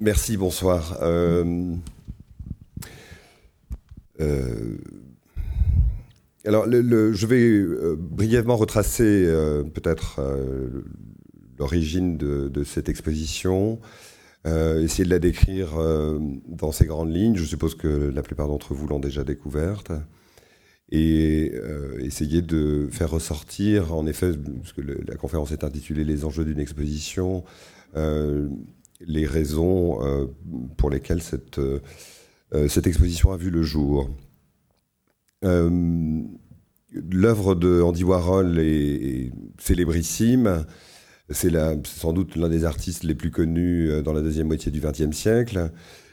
[0.00, 0.98] Merci, bonsoir.
[1.02, 1.74] Euh,
[4.20, 4.76] euh,
[6.44, 9.24] alors, je vais brièvement retracer
[9.74, 10.20] peut-être
[11.58, 13.80] l'origine de, cette exposition,
[14.46, 15.70] essayer de la décrire
[16.46, 17.36] dans ses grandes lignes.
[17.36, 19.90] Je suppose que la plupart d'entre vous l'ont déjà découverte
[20.90, 26.24] et euh, essayer de faire ressortir, en effet, parce que la conférence est intitulée Les
[26.24, 27.44] enjeux d'une exposition,
[27.96, 28.48] euh,
[29.00, 30.26] les raisons euh,
[30.76, 31.60] pour lesquelles cette,
[32.68, 34.10] cette exposition a vu le jour.
[35.42, 36.34] L'œuvre
[37.54, 40.64] de Andy Warhol est, célébrissime.
[41.30, 41.52] C'est
[41.84, 45.70] sans doute l'un des artistes les plus connus dans la deuxième moitié du XXe siècle.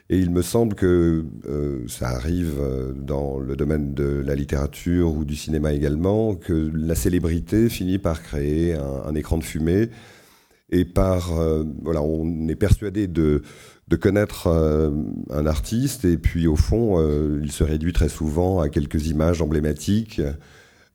[0.10, 5.12] Et il me semble que euh, ça arrive euh, dans le domaine de la littérature
[5.12, 9.90] ou du cinéma également, que la célébrité finit par créer un, écran de fumée
[10.70, 13.42] et par euh, voilà, on est persuadé de,
[13.88, 14.48] de connaître
[15.30, 17.00] un artiste et puis au fond,
[17.42, 20.22] il se réduit très souvent à quelques images emblématiques.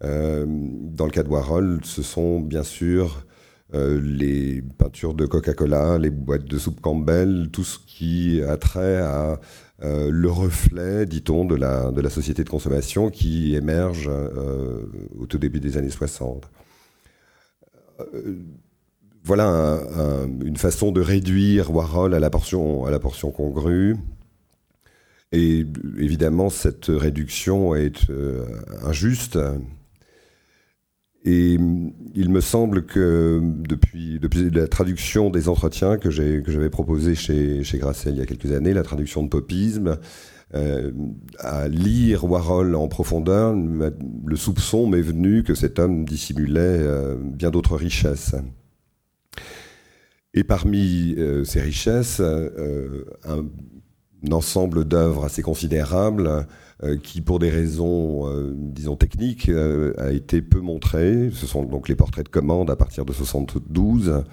[0.02, 3.24] dans le cas de Warhol, ce sont bien sûr
[3.72, 8.98] euh, les peintures de Coca-Cola, les boîtes de soupe Campbell, tout ce qui a trait
[8.98, 9.38] à
[9.82, 14.82] euh, le reflet, dit-on, de la, de la société de consommation qui émerge euh,
[15.20, 16.50] au tout début des années 60.
[19.24, 19.80] Voilà
[20.44, 22.84] une façon de réduire Warhol à la portion,
[23.30, 23.96] congrue.
[25.32, 25.64] Et
[25.98, 28.10] évidemment, cette réduction est
[28.82, 29.38] injuste
[31.24, 31.58] et
[32.14, 34.18] il me semble que depuis,
[34.52, 38.72] la traduction des entretiens que j'avais proposé chez, chez Grasset il y a quelques années,
[38.72, 39.98] la traduction de popisme,
[40.54, 40.90] euh,
[41.38, 47.50] à lire Warhol en profondeur, le soupçon m'est venu que cet homme dissimulait euh, bien
[47.50, 48.34] d'autres richesses.
[50.34, 53.44] Et parmi euh, ces richesses, un,
[54.22, 56.46] un ensemble d'œuvres assez considérables
[56.82, 61.30] euh, qui, pour des raisons, euh, disons, techniques, euh, a été peu montré.
[61.32, 64.24] Ce sont donc les portraits de commande à partir de 72.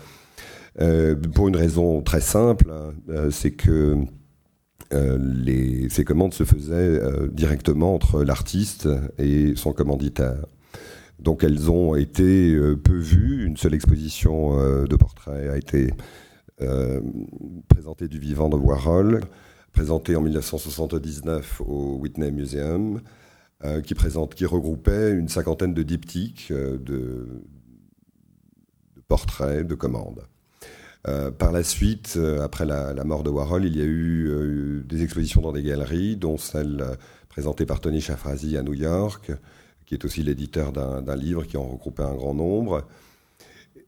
[1.33, 2.71] pour une raison très simple,
[3.31, 3.97] c'est que
[4.91, 8.87] ces commandes se faisaient directement entre l'artiste
[9.17, 10.45] et son commanditaire.
[11.19, 13.45] Donc elles ont été peu vues.
[13.45, 14.55] Une seule exposition
[14.85, 15.91] de portraits a été
[17.67, 19.21] présentée du vivant de Warhol
[19.77, 22.99] présenté en 1979 au Whitney Museum,
[23.63, 23.93] euh, qui,
[24.45, 27.43] regroupait une cinquantaine de diptyques, euh, de,
[29.07, 30.23] portraits, de commandes.
[31.07, 35.41] Euh, par la suite, après la, mort de Warhol, il y a eu des expositions
[35.41, 36.83] dans des galeries, dont celle
[37.29, 39.31] présentée par Tony Shafrazi à New York,
[39.87, 42.85] qui est aussi l'éditeur d'un livre qui en regroupait un grand nombre.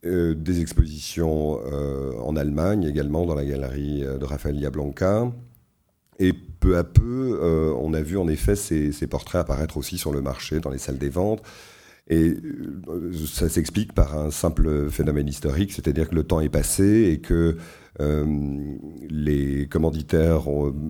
[0.03, 1.59] des expositions
[2.25, 5.31] en Allemagne également, dans la galerie de Rafael Blanca.
[6.19, 10.11] Et peu à peu, euh, on a vu en effet ces, portraits apparaître aussi sur
[10.11, 11.41] le marché, dans les salles des ventes.
[12.09, 12.35] Et
[12.89, 17.19] euh, ça s'explique par un simple phénomène historique, c'est-à-dire que le temps est passé et
[17.19, 17.55] que
[18.01, 18.25] euh,
[19.09, 20.43] les commanditaires,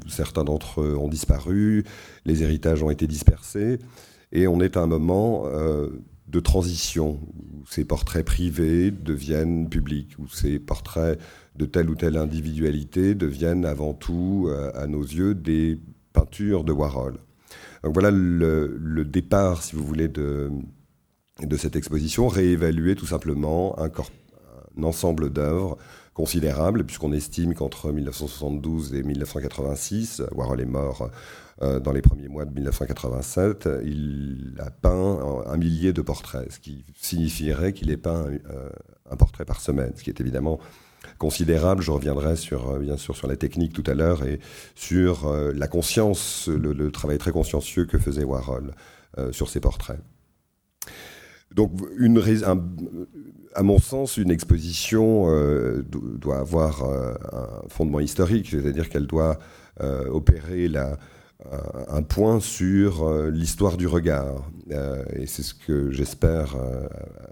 [0.07, 1.83] certains d'entre eux ont disparu,
[2.25, 3.77] les héritages ont été dispersés,
[4.31, 5.45] et on est à un moment
[6.29, 11.19] de transition où ces portraits privés deviennent publics, où ces portraits
[11.55, 15.79] de telle ou telle individualité deviennent avant tout, euh, à nos yeux, des
[16.13, 17.17] peintures de Warhol.
[17.83, 20.51] Donc voilà le, départ, si vous voulez, de,
[21.57, 25.77] cette exposition, réévaluer tout simplement un, un ensemble d'œuvres
[26.13, 31.07] considérables, puisqu'on estime qu'entre 1972 et 1986, Warhol est mort euh,
[31.61, 36.85] dans les premiers mois de 1987, il a peint un, millier de portraits, ce qui
[36.95, 38.69] signifierait qu'il ait peint euh,
[39.09, 40.59] un portrait par semaine, ce qui est évidemment
[41.17, 41.81] considérable.
[41.83, 44.39] Je reviendrai sur, euh, bien sûr sur la technique tout à l'heure et
[44.75, 48.71] sur euh, la conscience, le, travail très consciencieux que faisait Warhol
[49.17, 49.99] euh, sur ses portraits.
[51.53, 51.71] Donc,
[53.55, 55.25] à mon sens, une exposition
[55.81, 59.39] doit avoir un fondement historique, c'est-à-dire qu'elle doit
[60.11, 60.99] opérer la,
[61.45, 64.49] un point sur l'histoire du regard.
[64.69, 66.55] et c'est ce que j'espère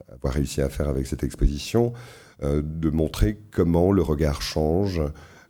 [0.10, 1.94] avoir réussi à faire avec cette exposition.
[2.44, 5.02] Euh, de montrer comment le regard change.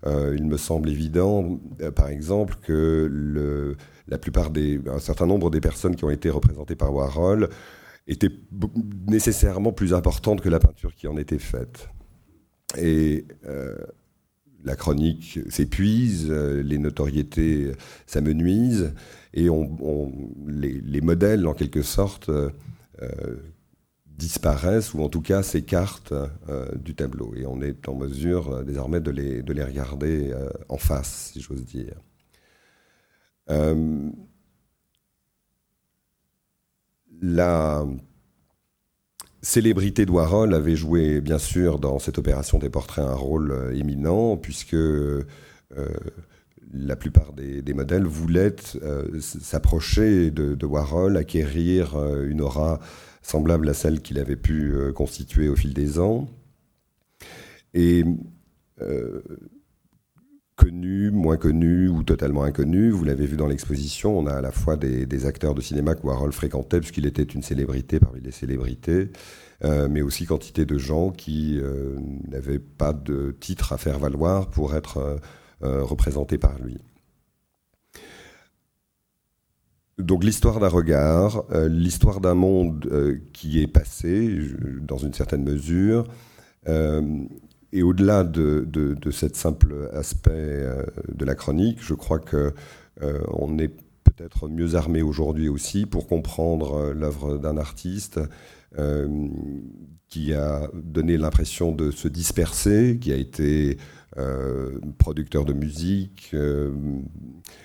[0.06, 3.76] Euh, il me semble évident, euh, par exemple, que
[4.08, 7.50] la plupart des, un certain nombre des personnes qui ont été représentées par Warhol
[8.08, 8.32] étaient
[9.06, 11.90] nécessairement plus importantes que la peinture qui en était faite.
[12.78, 13.26] Et
[14.68, 17.72] la chronique s'épuise, les notoriétés
[18.06, 18.94] s'amenuisent,
[19.34, 19.48] et
[20.48, 22.30] les, les, modèles, en quelque sorte,
[24.06, 26.14] disparaissent ou en tout cas s'écartent
[26.76, 27.34] du tableau.
[27.36, 30.34] Et on est en mesure désormais de les, de les regarder
[30.70, 31.96] en face, si j'ose dire.
[37.22, 37.86] la
[39.48, 43.74] célébrité de Warhol avait joué, bien sûr, dans cette opération des portraits un rôle euh,
[43.74, 45.24] éminent, puisque euh,
[46.74, 52.80] la plupart des, modèles voulaient euh, s'approcher de, Warhol, acquérir une aura
[53.22, 56.28] semblable à celle qu'il avait pu constituer au fil des ans.
[57.74, 58.04] Et
[60.58, 62.90] connu, moins connu ou totalement inconnu.
[62.90, 66.06] Vous l'avez vu dans l'exposition, on a à la fois des, acteurs de cinéma que
[66.06, 69.12] Warhol fréquentait puisqu'il était une célébrité parmi les célébrités,
[69.64, 74.50] euh, mais aussi quantité de gens qui euh, n'avaient pas de titre à faire valoir
[74.50, 75.20] pour être
[75.64, 76.78] euh, représentés par lui.
[80.00, 82.88] Donc l'histoire d'un regard, l'histoire d'un monde
[83.34, 84.40] qui est passé
[84.80, 86.04] dans une certaine mesure,
[87.74, 90.84] et au-delà de, de, cet simple aspect euh,
[91.14, 92.54] de la chronique, je crois que
[93.02, 93.74] euh, on est
[94.04, 98.20] peut-être mieux armé aujourd'hui aussi pour comprendre euh, l'œuvre d'un artiste
[100.10, 103.78] qui a donné l'impression de se disperser, qui a été
[105.00, 106.36] producteur de musique,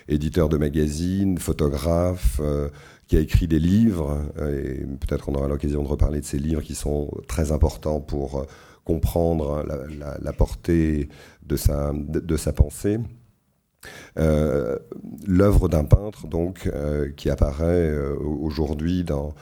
[0.09, 2.41] éditeur de magazines, photographe,
[3.09, 6.63] qui a écrit des livres, et peut-être on aura l'occasion de reparler de ces livres
[6.63, 8.47] qui sont très importants pour
[8.85, 9.65] comprendre
[10.21, 11.09] la, portée
[11.45, 12.99] de sa, de, sa pensée.
[14.19, 14.79] Euh,
[15.27, 19.35] l'œuvre d'un peintre, donc, euh, qui apparaît euh, aujourd'hui dans,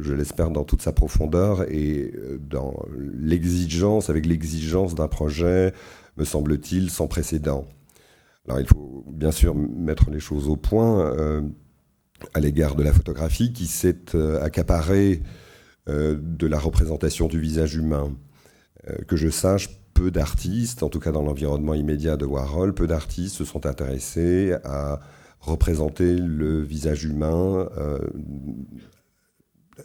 [0.00, 5.72] je l'espère, dans toute sa profondeur et dans l'exigence, avec l'exigence d'un projet,
[6.16, 7.64] me semble-t-il, sans précédent.
[8.46, 11.14] Alors, il faut bien sûr mettre les choses au point
[12.34, 15.22] à l'égard de la photographie qui s'est accaparée
[15.86, 18.16] de la représentation du visage humain.
[18.88, 22.86] Euh, que je sache, peu d'artistes, en tout cas dans l'environnement immédiat de Warhol, peu
[22.86, 25.00] d'artistes se sont intéressés à
[25.40, 27.98] représenter le visage humain euh,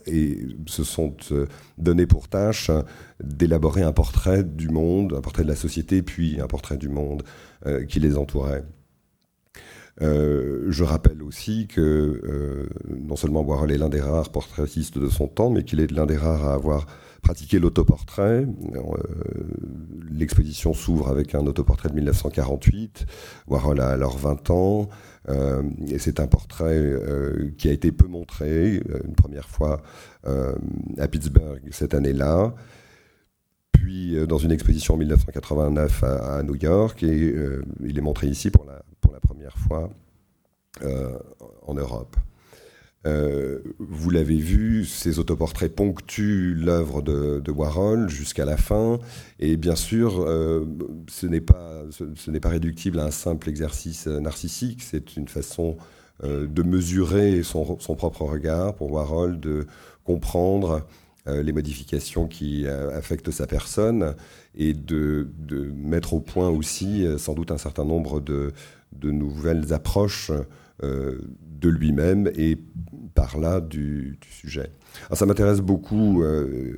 [0.06, 2.71] et se sont euh, donnés pour tâche
[3.24, 7.24] d'élaborer un portrait du monde, un portrait de la société, puis un portrait du monde
[7.88, 8.63] qui les entourait.
[10.00, 15.51] je rappelle aussi que non seulement Warhol est l'un des rares portraitistes de son temps,
[15.51, 16.88] mais qu'il est l'un des rares à avoir
[17.21, 18.45] pratiquer l'autoportrait.
[18.45, 18.81] Euh,
[20.09, 23.06] l'exposition s'ouvre avec un autoportrait de 1948.
[23.47, 24.89] Warhol a alors 20 ans.
[25.29, 29.81] Euh, et c'est un portrait euh, qui a été peu montré, une première fois
[30.23, 32.53] à Pittsburgh cette année-là,
[33.71, 37.33] puis dans une exposition en 1989 à, New York, et
[37.83, 39.89] il est montré ici pour la, pour la première fois
[41.65, 42.15] en Europe.
[43.07, 49.00] Euh, vous l'avez vu, ces autoportraits ponctuent l'œuvre de, Warhol jusqu'à la fin.
[49.39, 50.65] Et bien sûr, euh,
[51.09, 54.83] ce n'est pas, réductible à un simple exercice narcissique.
[54.83, 55.77] C'est une façon
[56.24, 57.65] euh, de mesurer son,
[57.95, 59.65] propre regard pour Warhol, de
[60.04, 60.86] comprendre
[61.27, 64.15] les modifications qui affectent sa personne
[64.56, 65.27] et de,
[65.75, 68.53] mettre au point aussi sans doute un certain nombre de,
[69.01, 70.31] nouvelles approches
[70.81, 72.57] de lui-même et
[73.13, 74.71] par là du, sujet.
[75.13, 76.77] ça m'intéresse beaucoup euh,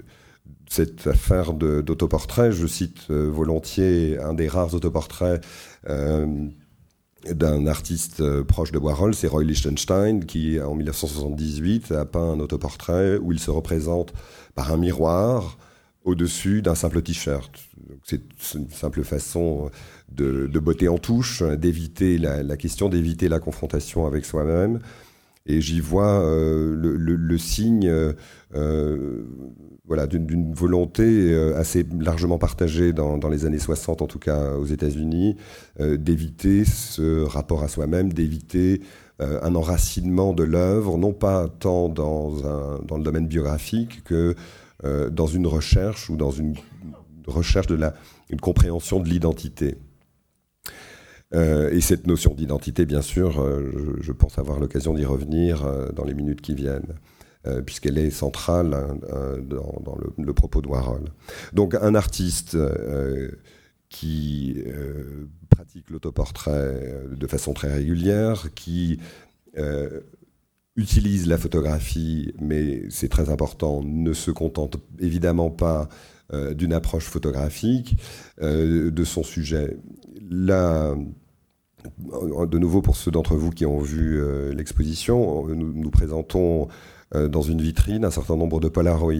[0.69, 2.51] cette affaire d'autoportrait.
[2.51, 5.43] Je cite euh, volontiers un des rares autoportraits
[5.89, 6.47] euh,
[7.29, 13.17] d'un artiste proche de Warhol, c'est Roy Lichtenstein, qui en 1978 a peint un autoportrait
[13.17, 14.13] où il se représente
[14.55, 15.57] par un miroir
[16.03, 17.51] au-dessus d'un simple t-shirt.
[18.03, 18.21] C'est
[18.55, 19.69] une simple façon
[20.11, 24.79] de, beauté en touche, d'éviter la, question, d'éviter la confrontation avec soi-même.
[25.45, 27.89] Et j'y vois euh, le, signe
[28.55, 29.23] euh,
[29.85, 34.65] voilà, d'une volonté euh, assez largement partagée dans, les années 60, en tout cas aux
[34.65, 35.35] États-Unis,
[35.79, 38.81] d'éviter ce rapport à soi-même, d'éviter
[39.19, 44.35] un enracinement de l'œuvre, non pas tant dans, un, dans le domaine biographique que
[44.83, 46.55] dans une recherche ou dans une
[47.27, 47.93] recherche de la,
[48.41, 49.77] compréhension de l'identité.
[51.33, 55.91] Euh, et cette notion d'identité, bien sûr, euh, je, pense avoir l'occasion d'y revenir euh,
[55.91, 56.95] dans les minutes qui viennent,
[57.65, 58.97] puisqu'elle est centrale hein,
[59.41, 61.03] dans, le, propos de Warhol.
[61.51, 62.57] Donc un artiste
[63.89, 64.63] qui
[65.49, 68.97] pratique l'autoportrait de façon très régulière, qui
[70.75, 75.87] utilise la photographie, mais c'est très important, ne se contente évidemment pas
[76.55, 77.95] d'une approche photographique
[78.41, 79.77] de son sujet.
[80.31, 80.95] Là,
[81.99, 86.69] de nouveau, pour ceux d'entre vous qui ont vu euh, l'exposition, nous, présentons
[87.13, 89.13] dans une vitrine un certain nombre de Polaroids,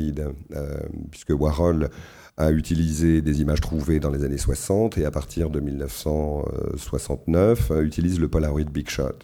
[1.12, 1.92] puisque Warhol
[2.38, 8.20] a utilisé des images trouvées dans les années 60 et à partir de 1969 utilise
[8.20, 9.20] le Polaroid Big Shot.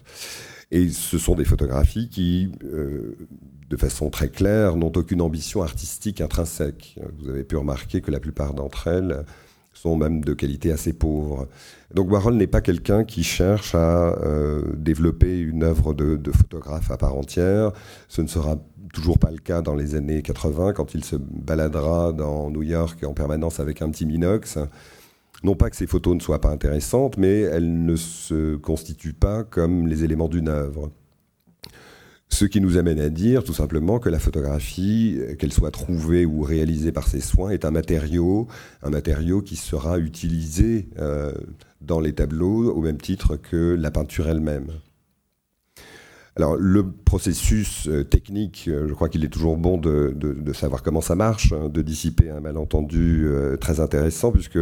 [0.70, 6.96] Et ce sont des photographies qui, de façon très claire, n'ont aucune ambition artistique intrinsèque.
[7.18, 9.24] Vous avez pu remarquer que la plupart d'entre elles
[9.72, 11.48] sont même de qualité assez pauvre.
[11.94, 16.90] Donc Warhol n'est pas quelqu'un qui cherche à euh, développer une œuvre de, de, photographe
[16.90, 17.72] à part entière.
[18.08, 18.56] Ce ne sera
[18.92, 23.02] toujours pas le cas dans les années 80 quand il se baladera dans New York
[23.04, 24.58] en permanence avec un petit Minox.
[25.42, 29.42] Non pas que ces photos ne soient pas intéressantes, mais elles ne se constituent pas
[29.44, 30.90] comme les éléments d'une œuvre.
[32.32, 36.42] Ce qui nous amène à dire tout simplement que la photographie, qu'elle soit trouvée ou
[36.42, 38.46] réalisée par ses soins, est un matériau,
[38.82, 41.32] un matériau qui sera utilisé euh,
[41.80, 44.68] dans les tableaux au même titre que la peinture elle-même.
[46.36, 50.14] Alors le processus euh, technique, euh, je crois qu'il est toujours bon de,
[50.54, 53.26] savoir comment ça marche, hein, de dissiper un malentendu
[53.60, 54.58] très intéressant, puisque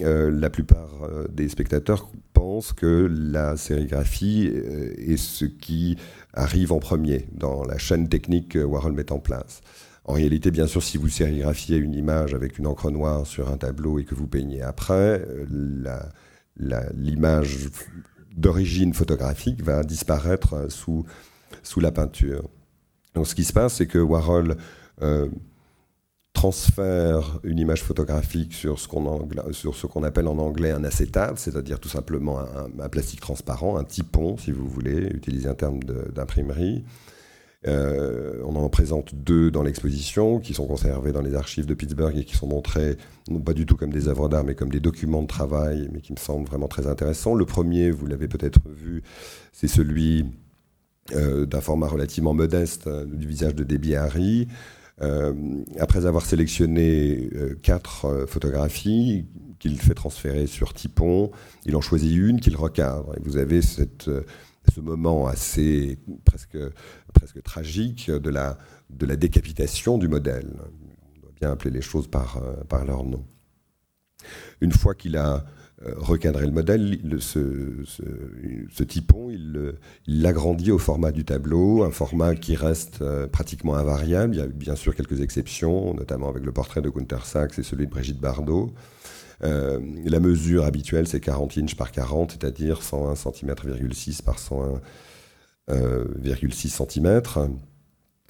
[0.00, 5.96] la plupart des spectateurs pensent que la sérigraphie est ce qui
[6.32, 9.60] arrive en premier dans la chaîne technique que Warhol met en place.
[10.08, 13.58] En réalité, bien sûr, si vous sérigraphiez une image avec une encre noire sur un
[13.58, 15.22] tableau et que vous peignez après,
[16.94, 17.68] l'image
[18.34, 21.04] d'origine photographique va disparaître sous,
[21.76, 22.48] la peinture.
[23.14, 24.56] Donc ce qui se passe, c'est que Warhol
[25.02, 25.28] euh,
[26.38, 32.38] transfère une image photographique sur ce qu'on appelle en anglais un acétate, c'est-à-dire tout simplement
[32.38, 35.80] un, plastique transparent, un typon, si vous voulez, utiliser un terme
[36.14, 36.84] d'imprimerie.
[37.66, 42.16] Euh, on en présente deux dans l'exposition qui sont conservés dans les archives de Pittsburgh
[42.16, 42.96] et qui sont montrés
[43.28, 46.00] non pas du tout comme des œuvres d'art mais comme des documents de travail mais
[46.00, 47.34] qui me semblent vraiment très intéressants.
[47.34, 49.02] Le premier, vous l'avez peut-être vu,
[49.52, 50.24] c'est celui
[51.16, 54.46] euh, d'un format relativement modeste euh, du visage de Debbie Harry.
[55.00, 59.26] Euh, après avoir sélectionné euh, quatre euh, photographies
[59.60, 61.30] qu'il fait transférer sur Typon,
[61.66, 63.14] il en choisit une qu'il recadre.
[63.16, 66.58] Et vous avez ce moment assez presque,
[67.14, 68.58] presque tragique de la,
[68.90, 70.52] de la décapitation du modèle.
[71.16, 73.24] On doit bien appeler les choses par, par leur nom.
[74.60, 75.44] Une fois qu'il a
[75.96, 79.74] recadrer le modèle, ce, ce, typon, il
[80.06, 84.34] l'agrandit au format du tableau, un format qui reste euh, pratiquement invariable.
[84.34, 87.62] Il y a bien sûr quelques exceptions, notamment avec le portrait de Gunther Sachs et
[87.62, 88.72] celui de Brigitte Bardot.
[89.44, 97.22] Euh, la mesure habituelle, c'est 40 inches par 40, c'est-à-dire 101 cm,6 par 101,6 cm.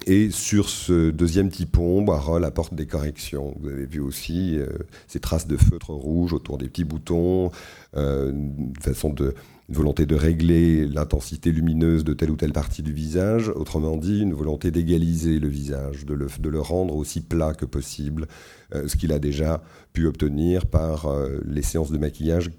[0.07, 3.55] Et sur ce deuxième typon, Warhol apporte des corrections.
[3.61, 4.67] Vous avez vu aussi euh,
[5.09, 7.51] ces traces de feutre rouge autour des petits boutons,
[7.97, 9.35] euh, une façon de
[9.69, 14.33] volonté de régler l'intensité lumineuse de telle ou telle partie du visage, autrement dit une
[14.33, 18.29] volonté d'égaliser le visage, de le, de le, rendre aussi plat que possible,
[18.75, 19.63] euh, ce qu'il a déjà
[19.93, 21.13] pu obtenir par
[21.45, 22.51] les séances de maquillage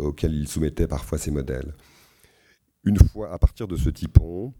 [0.00, 1.72] auxquelles il soumettait parfois ses modèles.
[2.84, 4.52] Une fois à partir de ce typon,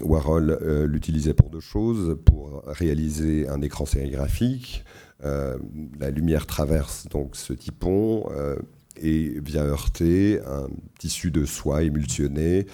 [0.00, 4.84] Warhol euh, l'utilisait pour deux choses, pour réaliser un écran sérigraphique.
[5.22, 5.56] Euh,
[5.98, 8.56] la lumière traverse donc ce typon euh,
[8.96, 12.66] et vient heurter un tissu de soie émulsionné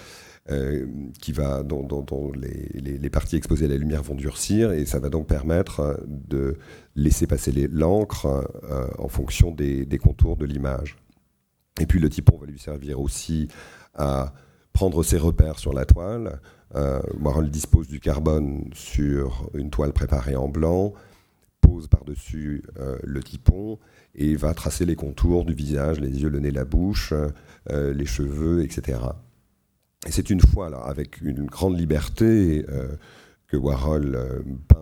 [1.20, 5.28] qui va, dont, les, parties exposées à la lumière vont durcir et ça va donc
[5.28, 6.56] permettre de
[6.96, 8.50] laisser passer l'encre
[8.98, 10.96] en fonction des, contours de l'image.
[11.80, 13.46] Et puis le typon va lui servir aussi
[13.94, 14.32] à
[14.72, 16.40] prendre ses repères sur la toile,
[16.76, 20.92] euh, Warhol dispose du carbone sur une toile préparée en blanc,
[21.60, 23.78] pose par-dessus euh, le typon
[24.14, 27.12] et va tracer les contours du visage, les yeux, le nez, la bouche,
[27.70, 29.00] euh, les cheveux, etc.
[30.06, 32.64] Et c'est une fois, avec une grande liberté,
[33.48, 34.18] que Warhol
[34.66, 34.78] peint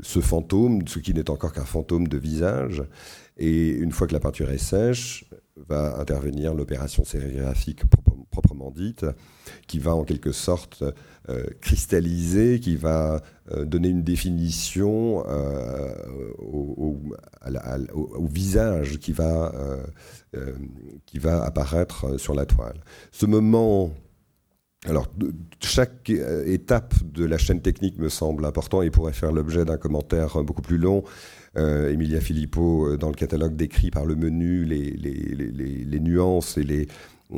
[0.00, 2.82] ce fantôme, ce qui n'est encore qu'un fantôme de visage.
[3.36, 5.27] Et une fois que la peinture est sèche,
[5.68, 7.82] va intervenir l'opération sérigraphique
[8.30, 9.04] proprement dite,
[9.66, 10.84] qui va en quelque sorte
[11.28, 15.92] euh, cristalliser, qui va euh, donner une définition euh,
[16.38, 17.00] au,
[18.26, 19.52] visage qui va,
[21.06, 22.80] qui va apparaître sur la toile.
[23.10, 23.90] Ce moment
[24.88, 25.06] alors,
[25.60, 26.10] chaque
[26.46, 30.62] étape de la chaîne technique me semble important et pourrait faire l'objet d'un commentaire beaucoup
[30.62, 31.04] plus long.
[31.56, 36.88] Emilia Filippo, dans le catalogue décrit par le menu les, nuances et les,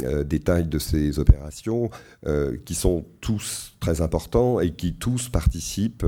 [0.04, 1.90] euh, détails de ces opérations
[2.24, 6.06] euh, qui sont tous très importants et qui tous participent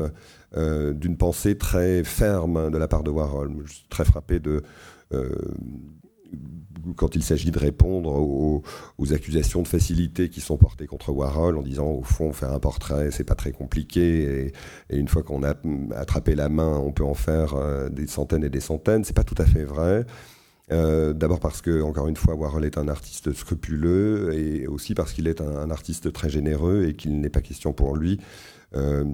[0.56, 3.52] euh, d'une pensée très ferme de la part de Warhol.
[3.64, 4.62] Je suis très frappé de
[6.96, 8.62] quand il s'agit de répondre aux,
[9.12, 13.10] accusations de facilité qui sont portées contre Warhol en disant au fond faire un portrait
[13.10, 14.52] c'est pas très compliqué
[14.90, 15.54] et, une fois qu'on a
[15.94, 19.04] attrapé la main on peut en faire euh, des centaines et des centaines.
[19.04, 20.04] C'est pas tout à fait vrai.
[20.70, 25.12] Euh, D'abord parce que, encore une fois, Warhol est un artiste scrupuleux et aussi parce
[25.12, 28.20] qu'il est un, artiste très généreux et qu'il n'est pas question pour lui
[28.74, 29.04] euh,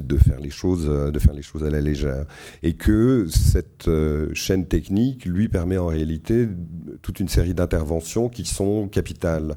[0.00, 2.26] de faire les choses, euh, de faire les choses à la légère,
[2.62, 6.48] et que cette euh, chaîne technique lui permet en réalité
[7.02, 9.56] toute une série d'interventions qui sont capitales,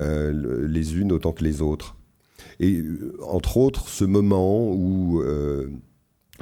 [0.00, 1.96] euh, les unes autant que les autres.
[2.60, 2.82] Et
[3.22, 5.22] entre autres, ce moment où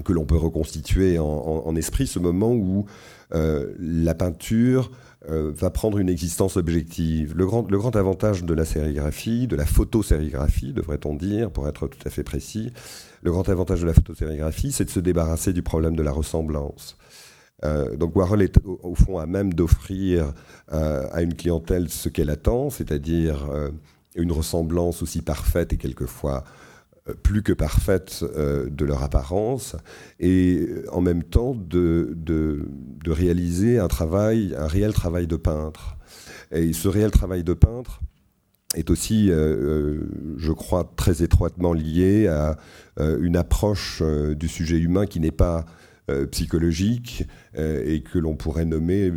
[0.04, 2.86] que l'on peut reconstituer en, en, esprit, ce moment où
[3.30, 4.90] la peinture
[5.28, 7.34] va prendre une existence objective.
[7.34, 11.88] Le grand, le grand avantage de la sérigraphie, de la photosérigraphie, devrait-on dire, pour être
[11.88, 12.72] tout à fait précis,
[13.22, 16.98] le grand avantage de la photosérigraphie, c'est de se débarrasser du problème de la ressemblance.
[17.64, 20.32] Euh, donc Warhol est au, fond à même d'offrir
[20.72, 23.70] euh, à une clientèle ce qu'elle attend, c'est-à-dire euh,
[24.14, 26.44] une ressemblance aussi parfaite et quelquefois
[27.22, 29.76] plus que parfaite de leur apparence,
[30.20, 32.66] et en même temps de, de,
[33.06, 35.96] réaliser un travail, un réel travail de peintre.
[36.50, 38.00] Et ce réel travail de peintre,
[38.74, 42.56] est aussi, euh, euh, je crois, très étroitement lié à
[43.00, 44.02] euh, une approche
[44.36, 45.64] du sujet humain qui n'est pas
[46.30, 49.10] psychologique et que l'on pourrait nommer,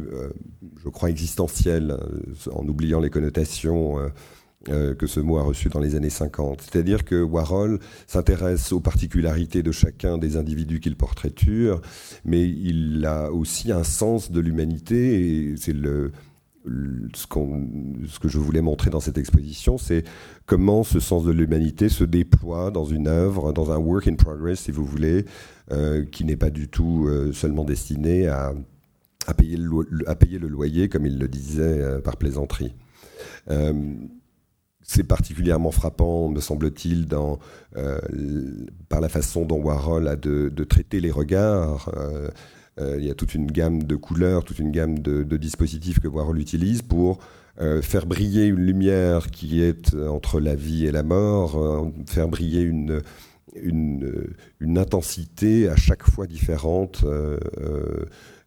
[0.81, 1.97] je crois, existentielle,
[2.49, 3.97] en oubliant les connotations
[4.67, 6.61] que ce mot a reçues dans les années 50.
[6.61, 11.81] C'est-à-dire que Warhol s'intéresse aux particularités de chacun des individus qu'il portraiture,
[12.25, 15.73] mais il a aussi un sens de l'humanité, et c'est
[17.13, 17.29] ce,
[18.19, 20.03] que je voulais montrer dans cette exposition, c'est
[20.45, 24.61] comment ce sens de l'humanité se déploie dans une œuvre, dans un work in progress,
[24.61, 25.25] si vous voulez,
[25.71, 28.53] euh, qui n'est pas du tout euh, seulement destiné à,
[29.37, 32.73] payer le, loyer, comme il le disait euh, par plaisanterie.
[34.87, 37.07] C'est particulièrement frappant, me semble-t-il,
[38.89, 41.91] par la façon dont Warhol a de, traiter les regards.
[42.79, 46.07] Euh, il y a toute une gamme de couleurs, toute une gamme de, dispositifs que
[46.07, 47.19] Warhol utilise pour
[47.59, 52.27] euh, faire briller une lumière qui est entre la vie et la mort, euh, faire
[52.27, 53.01] briller une,
[54.61, 57.03] intensité à chaque fois différente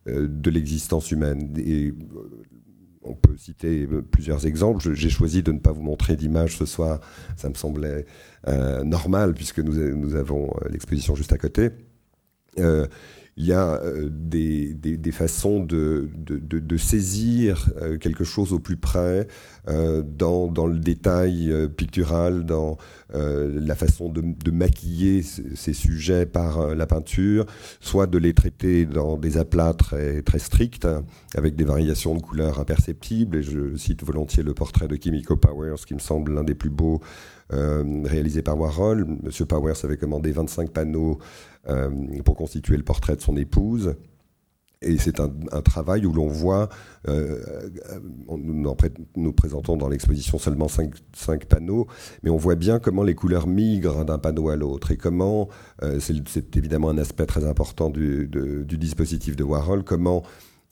[0.07, 1.53] de l'existence humaine.
[3.03, 4.93] On peut citer plusieurs exemples.
[4.95, 7.01] J'ai choisi de ne pas vous montrer d'image ce soir.
[7.37, 8.05] Ça me semblait
[8.85, 11.71] normal puisque nous, nous avons l'exposition juste à côté
[13.41, 18.77] il y a euh, des, des, façons de, de, saisir euh, quelque chose au plus
[18.77, 19.29] près,
[19.67, 22.77] euh, dans, dans, le détail pictural, dans
[23.13, 27.47] la façon de, maquiller ces sujets par la peinture,
[27.81, 30.87] soit de les traiter dans des aplats très, très stricts,
[31.35, 33.39] avec des variations de couleurs imperceptibles.
[33.39, 36.71] Et je cite volontiers le portrait de Kimiko Powers, qui me semble l'un des plus
[36.71, 37.01] beaux
[37.51, 39.07] réalisés par Warhol.
[39.23, 41.19] Monsieur Powers avait commandé 25 panneaux
[41.69, 41.91] euh,
[42.25, 43.95] pour constituer le portrait de son épouse.
[44.81, 45.29] Et c'est un,
[45.61, 46.71] travail où l'on voit,
[47.07, 47.69] euh,
[48.39, 48.75] nous,
[49.15, 51.87] nous, présentons dans l'exposition seulement cinq, panneaux,
[52.23, 55.51] mais on voit bien comment les couleurs migrent d'un panneau à l'autre et comment,
[55.83, 58.27] euh, c'est évidemment un aspect très important du,
[58.67, 60.23] dispositif de Warhol, comment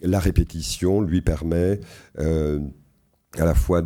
[0.00, 1.80] la répétition lui permet
[2.16, 3.82] à la fois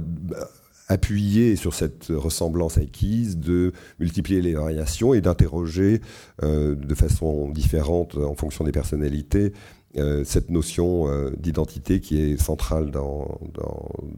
[0.93, 6.01] appuyer sur cette ressemblance acquise, de multiplier les variations et d'interroger
[6.43, 9.53] euh, de façon différente en fonction des personnalités
[9.97, 13.41] euh, cette notion euh, d'identité qui est centrale dans,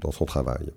[0.01, 0.73] dans son travail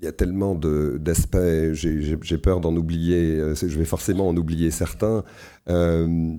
[0.00, 4.70] il y a tellement d'aspects, j'ai peur d'en oublier, euh, je vais forcément en oublier
[4.70, 5.24] certains.
[5.70, 6.34] Euh,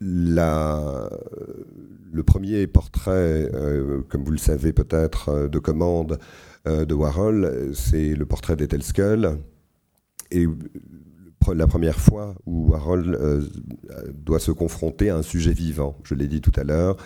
[0.00, 1.10] la,
[2.10, 6.18] le premier portrait, euh, comme vous le savez peut-être, de commande
[6.64, 9.38] de Warhol, c'est le portrait d'Ethel Skull.
[10.30, 10.46] Et
[11.52, 13.18] la première fois où Warhol
[14.14, 15.98] doit se confronter à un sujet vivant.
[16.04, 16.96] Je l'ai dit tout à l'heure,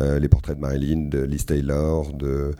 [0.00, 2.52] les portraits de Marilyn, de Liz Taylor, de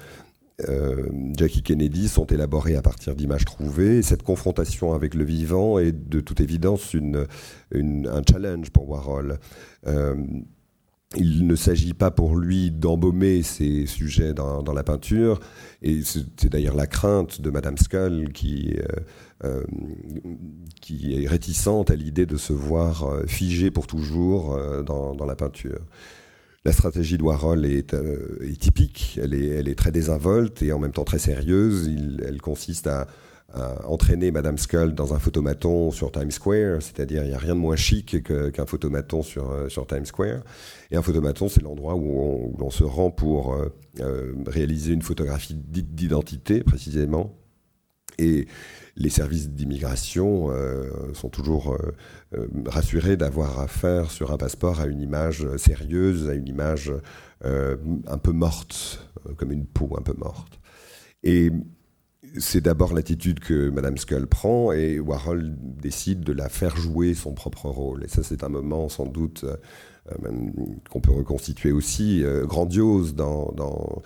[0.68, 4.02] euh, Jackie Kennedy sont élaborés à partir d'images trouvées.
[4.02, 6.94] cette confrontation avec le vivant est de toute évidence
[7.72, 9.38] un challenge pour Warhol.
[9.86, 10.14] Euh,
[11.16, 15.40] il ne s'agit pas pour lui d'embaumer ses sujets dans, la peinture,
[15.82, 18.76] et c'est d'ailleurs la crainte de Madame Skull qui,
[19.42, 19.64] euh,
[20.88, 25.80] est réticente à l'idée de se voir figé pour toujours dans la peinture.
[26.66, 31.04] La stratégie de Warhol est, euh, typique, elle est, très désinvolte et en même temps
[31.04, 31.88] très sérieuse.
[32.22, 33.06] elle consiste à,
[33.84, 37.60] entraîner Madame Skull dans un photomaton sur Times Square, c'est-à-dire il n'y a rien de
[37.60, 40.42] moins chic qu'un photomaton sur, sur Times Square.
[40.92, 43.56] Et un photomaton, c'est l'endroit où l'on se rend pour
[44.46, 47.39] réaliser une photographie d'identité précisément.
[48.18, 48.46] Et
[48.96, 51.94] les services d'immigration euh, sont toujours euh,
[52.34, 56.92] euh, rassurés d'avoir affaire sur un passeport à une image sérieuse, à une image
[57.42, 60.60] un peu morte, comme une peau un peu morte.
[61.22, 61.50] Et
[62.38, 67.32] c'est d'abord l'attitude que Madame Skull prend et Warhol décide de la faire jouer son
[67.32, 68.04] propre rôle.
[68.04, 69.46] Et ça, c'est un moment sans doute
[70.90, 74.02] qu'on peut reconstituer aussi grandiose dans, dans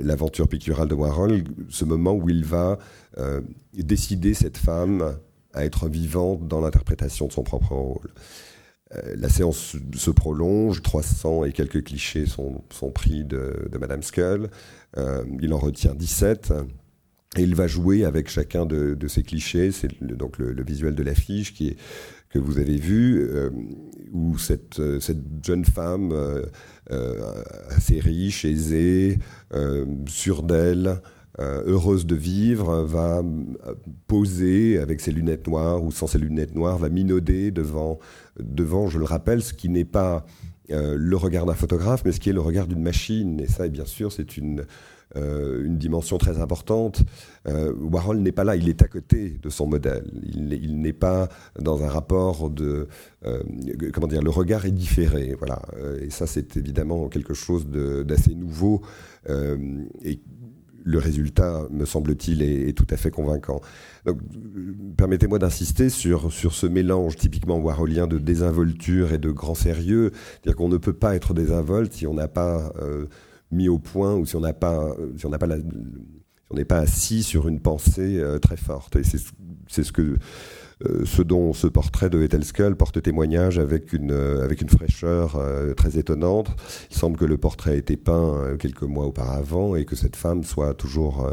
[0.00, 2.78] l'aventure picturale de Warhol, ce moment où il va
[3.18, 3.42] euh,
[3.74, 5.16] décider cette femme
[5.52, 8.10] à être vivante dans l'interprétation de son propre rôle.
[8.94, 12.62] Euh, la séance se prolonge, 300 et quelques clichés sont,
[12.94, 14.48] pris de, de, Madame Skull.
[14.96, 16.54] Euh, il en retient 17.
[17.36, 19.72] Et il va jouer avec chacun de, ces clichés.
[19.72, 23.26] C'est donc le, visuel de l'affiche que vous avez vu,
[24.12, 26.14] où cette, cette, jeune femme
[27.70, 29.18] assez riche, aisée,
[30.06, 31.00] sûre d'elle,
[31.40, 33.74] euh, heureuse de vivre, va euh,
[34.06, 37.98] poser avec ses lunettes noires ou sans ses lunettes noires, va minauder devant,
[38.38, 40.26] devant je le rappelle, ce qui n'est pas
[40.70, 43.40] euh, le regard d'un photographe, mais ce qui est le regard d'une machine.
[43.40, 44.66] Et ça, bien sûr, c'est une,
[45.14, 47.02] une dimension très importante.
[47.46, 50.04] Warhol n'est pas là, il est à côté de son modèle.
[50.22, 52.88] Il, n'est pas dans un rapport de...
[53.92, 55.34] comment dire, le regard est différé.
[55.38, 55.60] Voilà.
[56.00, 58.82] et ça, c'est évidemment quelque chose d'assez nouveau
[59.28, 60.20] et
[60.84, 63.60] le résultat, me semble-t-il, est, tout à fait convaincant.
[64.04, 64.18] Donc,
[64.96, 70.10] permettez-moi d'insister sur, sur ce mélange typiquement warholien de désinvolture et de grand sérieux.
[70.12, 73.06] C'est-à-dire qu'on ne peut pas être désinvolte si on n'a pas euh,
[73.52, 77.60] mis au point ou si on n'a pas, si on n'est pas assis sur une
[77.60, 78.96] pensée euh, très forte.
[78.96, 80.16] Et c'est ce que
[80.86, 85.36] euh, ce dont ce portrait de Ethel porte témoignage avec une, euh, avec une fraîcheur
[85.36, 86.48] euh, très étonnante.
[86.90, 90.44] Il semble que le portrait ait été peint quelques mois auparavant et que cette femme
[90.44, 91.28] soit toujours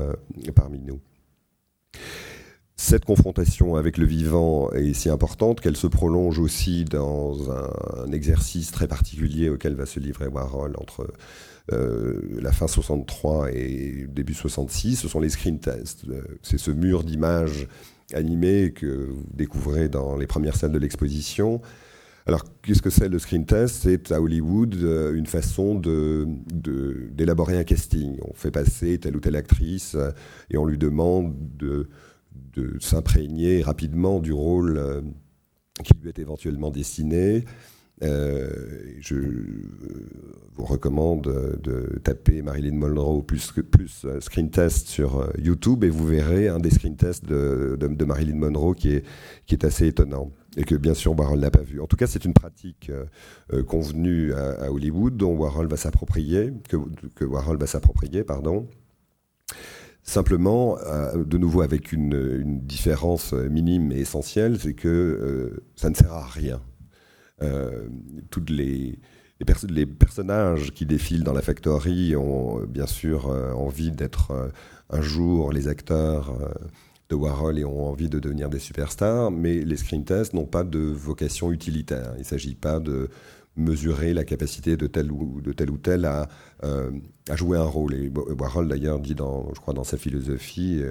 [0.55, 0.99] parmi nous.
[2.75, 8.71] Cette confrontation avec le vivant est si importante qu'elle se prolonge aussi dans un, exercice
[8.71, 11.11] très particulier auquel va se livrer Warhol entre
[11.71, 14.95] la fin 63 et début 66.
[14.95, 16.05] Ce sont les screen tests.
[16.41, 17.67] C'est ce mur d'images
[18.13, 21.61] animé que vous découvrez dans les premières salles de l'exposition.
[22.29, 23.83] Alors, qu'est-ce que c'est le screen test?
[23.83, 28.19] C'est à Hollywood euh, une façon d'élaborer un casting.
[28.21, 30.11] On fait passer telle ou telle actrice euh,
[30.51, 31.89] et on lui demande de,
[32.53, 35.01] de s'imprégner rapidement du rôle euh,
[35.83, 37.45] qui lui est éventuellement destiné.
[38.01, 38.49] Euh,
[39.01, 39.15] je
[40.55, 41.23] vous recommande
[41.61, 46.47] de taper Marilyn Monroe plus, plus euh, screen test sur euh, YouTube et vous verrez
[46.47, 49.05] un des screen tests de, de, Marilyn Monroe qui est,
[49.45, 51.81] qui est assez étonnant et que bien sûr Warhol n'a pas vu.
[51.81, 52.91] En tout cas, c'est une pratique
[53.67, 58.67] convenue à, Hollywood dont Warhol va s'approprier, que, Warhol va s'approprier, pardon.
[60.01, 60.77] Simplement,
[61.15, 66.25] de nouveau avec une, une, différence minime mais essentielle, c'est que ça ne sert à
[66.25, 66.68] rien euh,
[68.29, 68.99] toutes les,
[69.39, 74.51] les, personnages qui défilent dans la factory ont euh, bien sûr euh, envie d'être
[74.89, 76.35] un jour les acteurs
[77.09, 80.63] de Warhol et ont envie de devenir des superstars, mais les screen tests n'ont pas
[80.63, 82.13] de vocation utilitaire.
[82.15, 83.09] Il ne s'agit pas de
[83.59, 86.27] mesurer la capacité de tel ou de tel ou tel à,
[86.61, 87.93] à jouer un rôle.
[87.93, 90.81] Et Warhol d'ailleurs dit dans, je crois, dans sa philosophie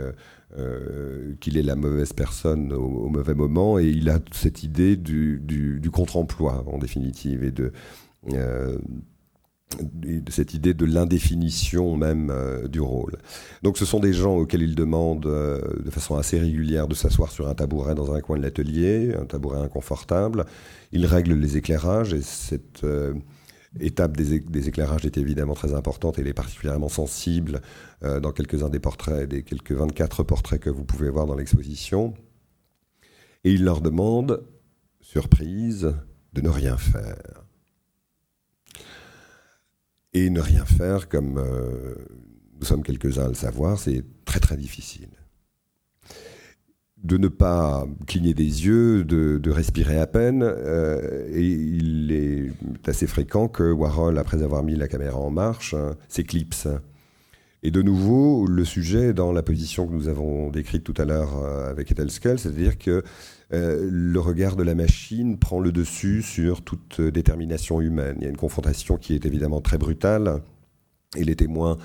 [0.56, 5.38] euh, qu'il est la mauvaise personne au, mauvais moment, et il a cette idée du,
[5.42, 7.70] du, contre-emploi, en définitive, et de,
[8.32, 8.78] euh,
[10.30, 13.16] cette idée de l'indéfinition même euh, du rôle.
[13.62, 17.48] Donc ce sont des gens auxquels il demande de façon assez régulière de s'asseoir sur
[17.48, 20.46] un tabouret dans un coin de l'atelier, un tabouret inconfortable.
[20.92, 22.84] Il règle les éclairages, et cette
[23.80, 27.60] étape des, éclairages est évidemment très importante et elle est particulièrement sensible
[28.02, 32.14] euh, dans quelques-uns des portraits, des quelques 24 portraits que vous pouvez voir dans l'exposition.
[33.44, 34.44] Et il leur demande,
[35.00, 35.94] surprise,
[36.32, 37.47] de ne rien faire.
[40.18, 41.94] Et ne rien faire, comme euh,
[42.58, 45.10] nous sommes quelques-uns à le savoir, c'est très très difficile
[47.04, 50.42] de ne pas cligner des yeux, de, respirer à peine.
[50.42, 52.50] Euh, et il est
[52.88, 56.66] assez fréquent que Warhol, après avoir mis la caméra en marche, hein, s'éclipse.
[57.62, 61.40] Et de nouveau, le sujet dans la position que nous avons décrite tout à l'heure
[61.40, 63.04] euh, avec Ethel c'est-à-dire que
[63.52, 68.16] euh, le regard de la machine prend le dessus sur toute détermination humaine.
[68.18, 70.42] Il y a une confrontation qui est évidemment très brutale,
[71.16, 71.78] et les témoins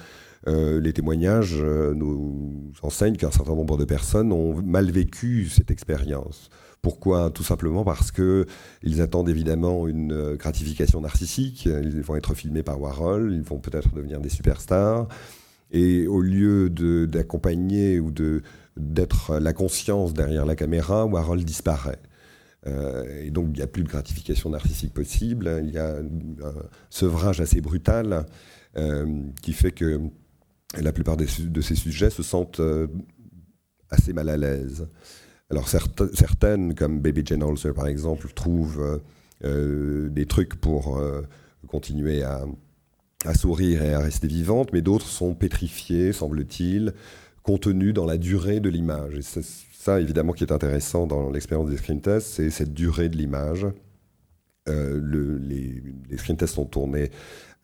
[0.45, 6.49] les témoignages nous enseignent qu'un certain nombre de personnes ont mal vécu cette expérience.
[6.81, 7.29] Pourquoi?
[7.29, 8.45] Tout simplement parce que
[8.81, 11.63] ils attendent évidemment une gratification narcissique.
[11.65, 15.07] Ils vont être filmés par Warhol, ils vont peut-être devenir des superstars.
[15.71, 16.69] Et au lieu
[17.07, 18.11] d'accompagner ou
[18.77, 21.99] d'être la conscience derrière la caméra, Warhol disparaît.
[22.65, 25.61] Euh, et donc, il n'y a plus de gratification narcissique possible.
[25.63, 26.53] Il y a un
[26.89, 28.25] sevrage assez brutal
[28.77, 29.99] euh, qui fait que
[30.79, 32.87] la plupart de ces sujets se sentent euh,
[33.89, 34.87] assez mal à l'aise.
[35.49, 39.01] Alors, certaines, comme Baby Jane Holzer par exemple, trouvent
[39.43, 40.99] des trucs pour
[41.67, 42.45] continuer à,
[43.25, 46.93] à sourire et à rester vivante, mais d'autres sont pétrifiées, semble-t-il,
[47.43, 49.15] contenues dans la durée de l'image.
[49.15, 53.09] Et c'est ça, évidemment, qui est intéressant dans l'expérience des screen tests, c'est cette durée
[53.09, 53.67] de l'image.
[54.69, 55.83] Euh, le, les,
[56.17, 57.11] screen tests sont tournés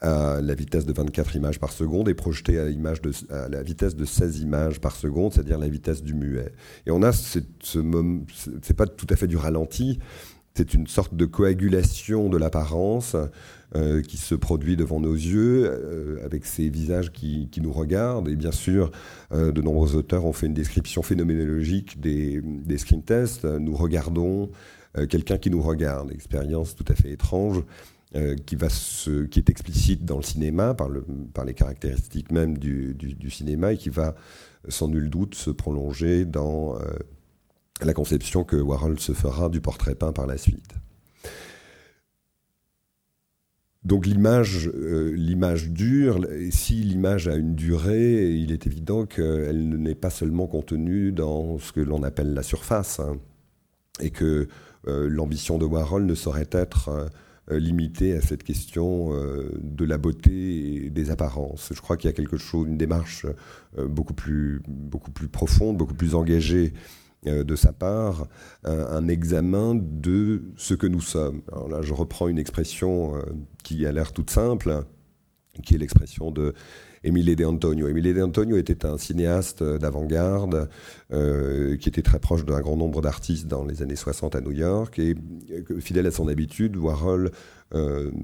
[0.02, 3.96] à la vitesse de 24 images par seconde et projetés à, de, à la vitesse
[3.96, 6.54] de 16 images par seconde, c'est-à-dire la vitesse du muet.
[6.86, 7.80] Et on a ce, ce
[8.62, 10.00] c'est pas tout à fait du ralenti,
[10.60, 13.16] c'est une sorte de coagulation de l'apparence
[13.76, 18.28] euh, qui se produit devant nos yeux, euh, avec ces visages qui, nous regardent.
[18.28, 18.92] Et bien sûr,
[19.32, 22.44] euh, de nombreux auteurs ont fait une description phénoménologique des,
[22.78, 23.46] screen tests.
[23.46, 24.52] Nous regardons
[25.08, 27.64] quelqu'un qui nous regarde, expérience tout à fait étrange.
[28.12, 28.58] qui,
[29.40, 32.98] est explicite dans le cinéma par, le, par les caractéristiques même du,
[33.30, 34.16] cinéma et qui va
[34.68, 36.76] sans nul doute se prolonger dans
[37.82, 40.76] la conception que Warhol se fera du portrait peint par la suite.
[43.84, 45.16] Donc l'image, euh,
[45.70, 46.26] dure.
[46.52, 51.72] Si l'image a une durée, il est évident qu'elle n'est pas seulement contenue dans ce
[51.72, 53.18] que l'on appelle la surface, hein,
[54.02, 54.48] et que
[54.88, 56.90] euh, l'ambition de Warhol ne saurait être
[57.50, 59.12] euh, limitée à cette question
[59.60, 61.72] de la beauté et des apparences.
[61.74, 63.26] Je crois qu'il y a quelque chose, une démarche
[63.76, 64.62] beaucoup plus,
[65.32, 66.74] profonde, beaucoup plus engagée
[67.26, 68.28] de sa part
[68.64, 71.42] un, examen de ce que nous sommes.
[71.52, 73.22] Alors là, je reprends une expression euh,
[73.64, 74.84] qui a l'air toute simple,
[75.64, 76.54] qui est l'expression de
[77.04, 77.88] Emile De Antonio.
[77.88, 80.70] Emile De Antonio était un cinéaste d'avant-garde
[81.12, 84.52] euh, qui était très proche d'un grand nombre d'artistes dans les années 60 à New
[84.52, 85.16] York et
[85.80, 87.32] fidèle à son habitude, Warhol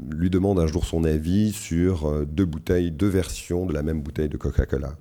[0.09, 4.27] lui demande un jour son avis sur deux bouteilles, deux versions de la même bouteille
[4.27, 4.97] de Coca-Cola.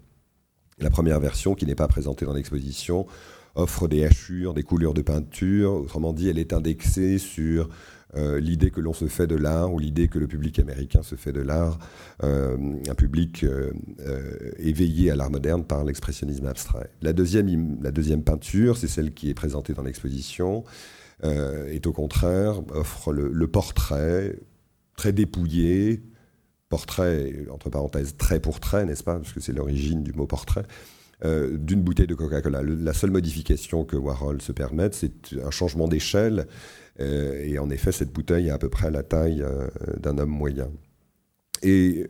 [0.81, 3.07] La première version, qui n'est pas présentée dans l'exposition,
[3.55, 5.75] offre des hachures, des couleurs de peinture.
[5.75, 7.69] Autrement dit, elle est indexée sur
[8.17, 11.17] euh, l'idée que l'on se fait de l'art ou l'idée que le public américain se
[11.17, 11.79] fait de l'art,
[12.23, 12.57] euh,
[12.89, 13.73] un public euh,
[14.59, 16.91] éveillé à l'art moderne par l'expressionnisme abstrait.
[17.03, 20.65] La deuxième, peinture, c'est celle qui est présentée dans l'exposition,
[21.23, 24.37] est au contraire, offre le, le portrait
[24.95, 26.03] très dépouillé,
[26.69, 29.17] portrait, entre parenthèses, trait pour trait, n'est-ce pas?
[29.17, 30.65] Parce que c'est l'origine du mot portrait.
[31.25, 32.61] Euh, d'une bouteille de Coca-Cola.
[32.63, 36.47] La seule modification que Warhol se permette, c'est un changement d'échelle.
[37.01, 40.31] Euh, et en effet, cette bouteille a à peu près la taille euh, d'un homme
[40.31, 40.71] moyen.
[41.63, 42.07] Et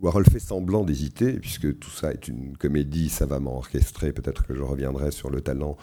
[0.00, 4.12] Warhol fait semblant d'hésiter, puisque tout ça est une comédie savamment orchestrée.
[4.12, 5.76] Peut-être que je reviendrai sur le talent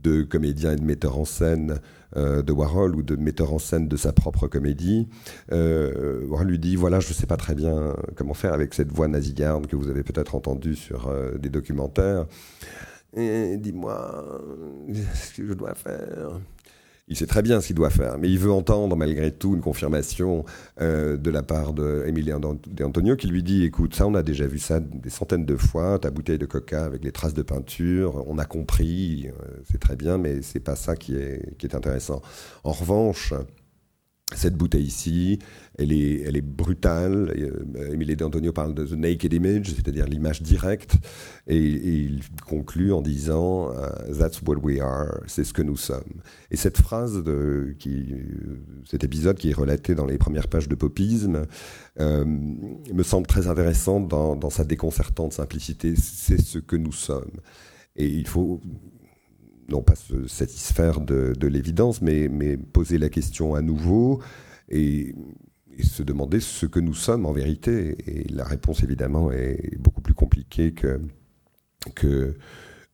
[0.00, 1.80] de comédien et de metteur en scène
[2.16, 5.08] euh, de Warhol ou de metteur en scène de sa propre comédie.
[5.52, 9.08] Euh, lui dit voilà, je ne sais pas très bien comment faire avec cette voix
[9.08, 12.26] nasillarde que vous avez peut-être entendue sur euh, des documentaires.
[13.16, 14.24] Dis-moi
[15.14, 16.40] ce que je dois faire?
[17.06, 19.60] Il sait très bien ce qu'il doit faire, mais il veut entendre malgré tout une
[19.60, 20.46] confirmation
[20.80, 24.58] euh, de la part d'Emilien D'Antonio qui lui dit écoute, ça on a déjà vu
[24.58, 28.38] ça des centaines de fois, ta bouteille de coca avec les traces de peinture, on
[28.38, 32.22] a compris, euh, c'est très bien, mais c'est pas ça qui est, qui est intéressant.
[32.64, 33.34] En revanche,
[34.32, 35.38] cette bouteille ici,
[35.78, 37.34] elle est, elle est brutale.
[37.36, 40.96] Euh, Emile D'Antonio parle de the naked image, c'est-à-dire l'image directe,
[41.46, 46.22] et, il conclut en disant uh, That's what we are, c'est ce que nous sommes.
[46.50, 48.14] Et cette phrase, de, qui,
[48.86, 51.42] cet épisode qui est relaté dans les premières pages de Popisme,
[52.00, 55.94] euh, me semble très intéressant dans, dans sa déconcertante simplicité.
[55.96, 57.40] C'est ce que nous sommes.
[57.96, 58.60] Et il faut
[59.68, 64.20] non pas se satisfaire de, de l'évidence, mais, mais, poser la question à nouveau
[64.68, 65.14] et,
[65.82, 67.96] se demander ce que nous sommes en vérité.
[68.06, 71.00] Et la réponse, évidemment, est beaucoup plus compliquée que,
[71.96, 72.36] que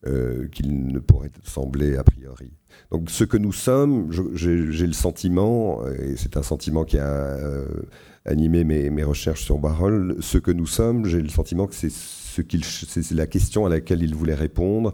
[0.06, 2.52] euh, qu'il ne pourrait sembler a priori.
[2.90, 7.66] Donc ce que nous sommes, j'ai le sentiment, et c'est un sentiment qui a euh,
[8.24, 11.90] animé mes, mes, recherches sur Barol, ce que nous sommes, j'ai le sentiment que c'est
[11.90, 12.42] ce
[12.87, 14.92] c'est la question à laquelle il voulait répondre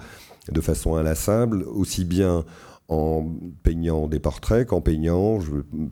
[0.50, 2.44] de façon inlassable, aussi bien
[2.88, 3.28] en
[3.64, 5.40] peignant des portraits qu'en peignant,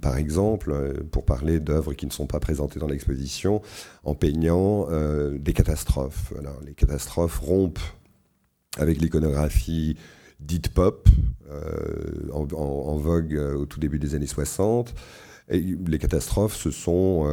[0.01, 3.63] par exemple, pour parler d'œuvres qui ne sont pas présentées dans l'exposition,
[4.05, 4.87] en peignant
[5.33, 6.33] des catastrophes.
[6.65, 7.81] Les catastrophes rompent
[8.77, 9.97] avec l'iconographie
[10.39, 11.09] dite pop,
[12.33, 14.95] en, vogue au tout début des années 60.
[15.51, 17.27] Et les catastrophes, ce sont.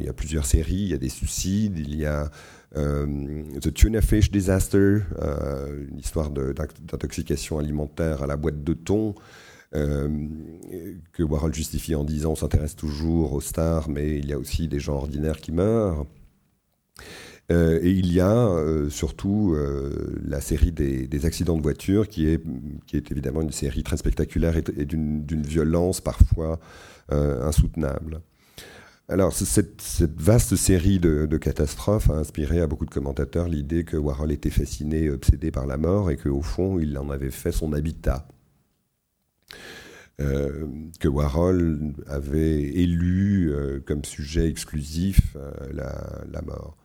[0.00, 2.28] il y a plusieurs séries, il y a des suicides, il y a euh,
[2.76, 9.14] The Tuna Fish Disaster, euh, une histoire d'intoxication alimentaire à la boîte de thon.
[9.74, 10.08] Euh,
[11.12, 14.68] que Warhol justifie en disant on s'intéresse toujours aux stars, mais il y a aussi
[14.68, 16.06] des gens ordinaires qui meurent.
[17.50, 18.48] et il y a
[18.90, 19.56] surtout
[20.24, 22.42] la série des, accidents de voiture, qui est,
[22.86, 26.58] qui est évidemment une série très spectaculaire et, d'une violence parfois
[27.08, 28.20] insoutenable.
[29.08, 34.32] Alors, cette, vaste série de, catastrophes a inspiré à beaucoup de commentateurs l'idée que Warhol
[34.32, 38.26] était fasciné, obsédé par la mort, et qu'au fond, il en avait fait son habitat.
[40.20, 40.66] Euh,
[40.98, 45.52] que Warhol avait élu euh, comme sujet exclusif euh,
[46.32, 46.78] la, mort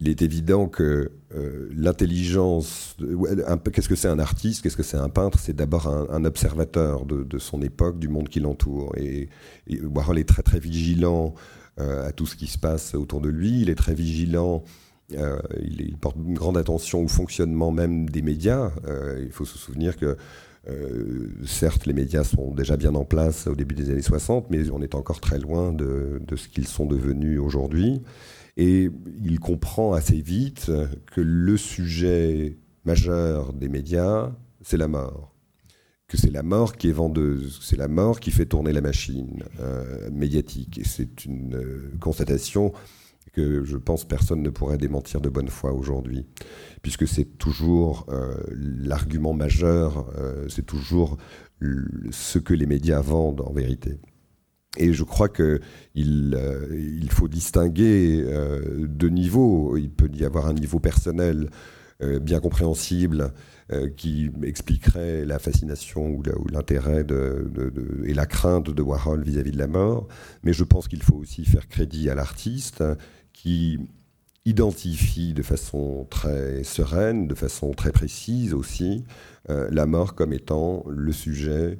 [0.00, 2.96] il est évident que euh, l'intelligence,
[3.72, 7.38] qu'est-ce que c'est un artiste, qu'est-ce que c'est un peintre, c'est d'abord un, observateur de,
[7.38, 8.94] son époque, du monde qui l'entoure.
[8.96, 9.28] Et,
[9.82, 11.34] Warhol est très très vigilant
[11.78, 14.64] euh, à tout ce qui se passe autour de lui, il est très vigilant,
[15.12, 18.70] euh, il, porte une grande attention au fonctionnement même des médias.
[19.20, 20.16] il faut se souvenir que
[21.44, 24.82] certes, les médias sont déjà bien en place au début des années 60, mais on
[24.82, 28.00] est encore très loin de, de ce qu'ils sont devenus aujourd'hui.
[28.56, 28.90] Et
[29.22, 30.70] il comprend assez vite
[31.12, 35.32] que le sujet majeur des médias, c'est la mort.
[36.08, 39.42] Que c'est la mort qui est vendeuse, c'est la mort qui fait tourner la machine
[39.60, 40.78] euh, médiatique.
[40.78, 42.72] Et c'est une euh, constatation
[43.32, 46.26] que je pense personne ne pourrait démentir de bonne foi aujourd'hui,
[46.82, 50.06] puisque c'est toujours euh, l'argument majeur,
[50.48, 51.16] c'est toujours
[52.10, 53.98] ce que les médias vendent en vérité.
[54.76, 55.60] Et je crois qu'il
[56.34, 59.76] euh, il faut distinguer euh, deux niveaux.
[59.76, 61.48] Il peut y avoir un niveau personnel euh,
[62.00, 63.32] bien compréhensible
[63.96, 67.04] qui expliquerait la fascination ou l'intérêt
[68.04, 70.06] et la crainte de Warhol vis-à-vis de la mort.
[70.42, 72.84] Mais je pense qu'il faut aussi faire crédit à l'artiste
[73.32, 73.78] qui
[74.44, 79.04] identifie de façon très sereine, de façon très précise aussi,
[79.48, 81.78] la mort comme étant le sujet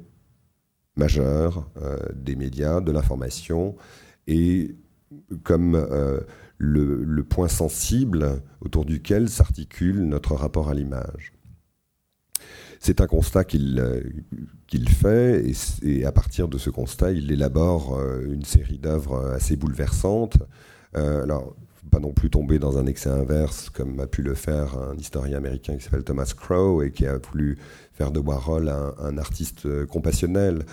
[0.97, 3.75] majeur euh, des médias, de l'information,
[4.25, 4.75] et
[5.43, 6.19] comme euh,
[6.57, 11.33] le, point sensible autour duquel s'articule notre rapport à l'image.
[12.79, 15.51] C'est un constat qu'il euh, fait,
[15.83, 20.37] et, à partir de ce constat, il élabore une série d'œuvres assez bouleversantes.
[20.93, 21.55] alors,
[21.87, 25.37] pas non plus tomber dans un excès inverse comme a pu le faire un historien
[25.37, 27.57] américain qui s'appelle Thomas Crow et qui a voulu
[27.93, 30.63] faire de Warhol un, artiste compassionnel.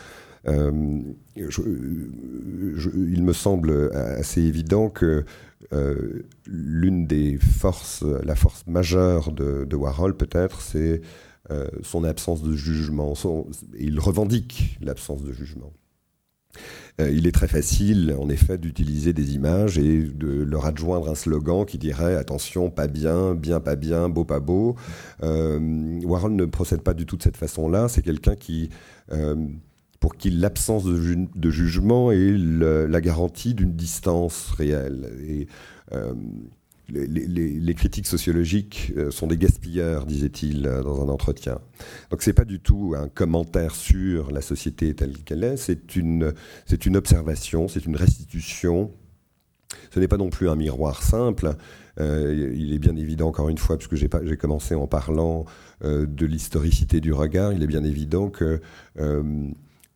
[0.47, 1.01] Euh,
[1.37, 5.25] il me semble assez évident que
[5.73, 11.01] euh, l'une des forces, la force majeure de, Warhol peut-être, c'est
[11.51, 13.15] euh, son absence de jugement.
[13.79, 15.73] il revendique l'absence de jugement.
[17.01, 21.17] Euh, il est très facile, en effet, d'utiliser des images et de leur adjoindre un
[21.17, 24.77] slogan qui dirait attention, pas bien, bien, pas bien, beau, pas beau.
[25.21, 27.89] Warhol ne procède pas du tout de cette façon-là.
[27.89, 28.71] C'est quelqu'un qui
[30.05, 35.11] pour qui l'absence de, jugement est la garantie d'une distance réelle.
[35.27, 35.49] Et,
[36.91, 41.59] les, critiques sociologiques euh, sont des gaspilleurs, disait-il euh, dans un entretien.
[42.11, 46.35] Donc c'est pas du tout un commentaire sur la société telle qu'elle est, c'est une,
[46.85, 48.91] une observation, c'est une restitution.
[49.91, 51.57] Ce n'est pas non plus un miroir simple.
[51.99, 55.47] Euh, il est bien évident, encore une fois, puisque j'ai commencé en parlant
[55.83, 58.61] de l'historicité du regard, il est bien évident que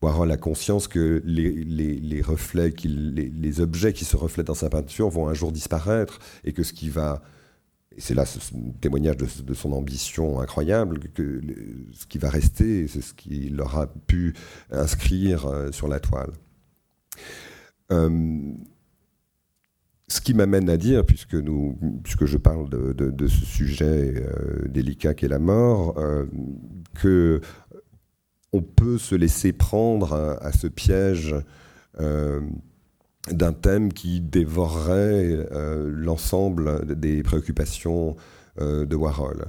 [0.01, 5.29] Warhol a conscience que les, reflets, les, objets qui se reflètent dans sa peinture vont
[5.29, 7.21] un jour disparaître et que ce qui va,
[7.97, 8.39] et c'est là ce,
[8.81, 11.41] témoignage de, son ambition incroyable, que
[11.93, 14.35] ce qui va rester, c'est ce qu'il aura pu
[14.71, 16.31] inscrire euh, sur la toile.
[17.91, 18.53] Euh,
[20.07, 25.13] ce qui m'amène à dire, puisque, nous, puisque je parle de, ce sujet euh, délicat
[25.13, 26.01] qu'est la mort,
[26.95, 27.41] que
[28.53, 31.35] on peut se laisser prendre à, ce piège
[32.01, 32.41] euh,
[33.31, 38.17] d'un thème qui dévorerait euh, l'ensemble des préoccupations
[38.61, 39.47] euh, de Warhol.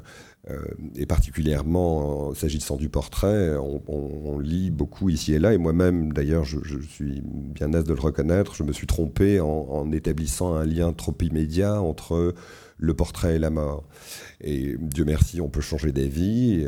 [0.96, 6.58] et particulièrement s'agissant du portrait, on, lit beaucoup ici et là, et moi-même, d'ailleurs, je,
[6.82, 11.16] suis bien aise de le reconnaître, je me suis trompé en, établissant un lien trop
[11.22, 12.34] immédiat entre
[12.80, 13.88] le portrait et la mort.
[14.42, 16.66] Et Dieu merci, on peut changer d'avis,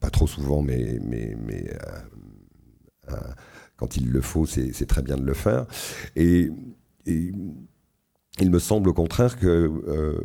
[0.00, 1.70] pas trop souvent, mais, mais, mais
[3.76, 5.66] quand il le faut, c'est très bien de le faire.
[6.16, 6.50] Et,
[8.40, 10.20] il me semble au contraire que euh,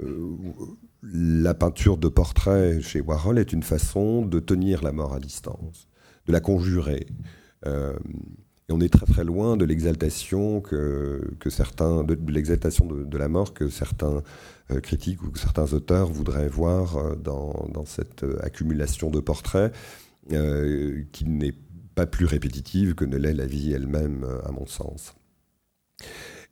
[1.03, 5.87] la peinture de portrait chez Warhol est une façon de tenir la mort à distance,
[6.25, 7.05] de la conjurer.
[7.67, 7.93] Euh,
[8.67, 13.53] et on est très très loin de l'exaltation que, certains, de, l'exaltation de, la mort
[13.53, 14.21] que certains euh,
[14.83, 19.73] critiques ou que certains auteurs voudraient voir dans, dans cette accumulation de portraits,
[20.27, 21.55] qui n'est
[21.99, 25.15] pas plus répétitive que ne l'est la vie elle-même, euh, à mon sens.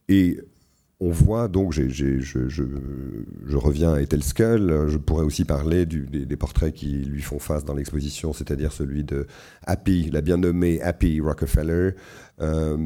[0.09, 0.41] Et
[0.99, 1.83] on voit donc, je,
[3.55, 8.33] reviens à Skull, je pourrais aussi parler des, portraits qui lui font face dans l'exposition,
[8.33, 9.27] c'est-à-dire celui de
[9.67, 11.91] Happy, la bien nommée Happy Rockefeller,
[12.41, 12.77] euh,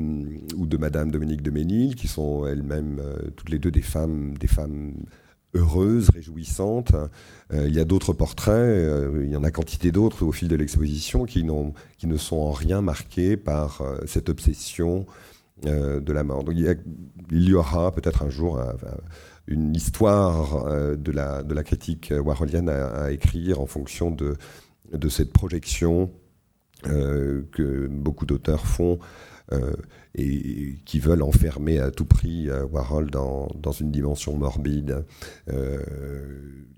[0.58, 4.38] ou de Madame Dominique de Ménil, qui sont elles-mêmes euh, toutes les deux des femmes,
[4.38, 4.94] des femmes
[5.54, 6.92] heureuse, réjouissante.
[7.54, 10.56] Euh, il y a d'autres portraits, il y en a quantité d'autres au fil de
[10.58, 11.46] l'exposition qui,
[11.98, 15.06] qui ne sont en rien marqués par cette obsession
[15.64, 16.44] de la mort.
[16.44, 18.60] Donc il y, aura peut-être un jour
[19.48, 20.66] une histoire
[20.98, 24.38] de, la, de la critique warholienne à, écrire en fonction de,
[24.92, 26.12] de cette projection
[26.84, 29.31] que beaucoup d'auteurs font euh,
[30.16, 35.06] et qui veulent enfermer à tout prix euh, Warhol dans, dans une dimension morbide.
[35.50, 35.80] Euh,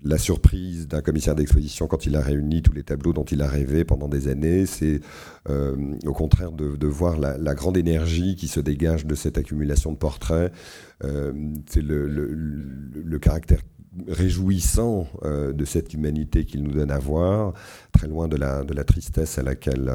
[0.04, 3.48] la surprise d'un commissaire d'exposition quand il a réuni tous les tableaux dont il a
[3.48, 5.00] rêvé pendant des années, c'est
[5.48, 10.52] au contraire de, voir la, grande énergie qui se dégage de cette accumulation de portraits.
[11.00, 13.62] c'est le, caractère
[14.06, 17.54] réjouissant de cette humanité qu'il nous donne à voir,
[17.92, 19.90] très loin de la, de la tristesse à laquelle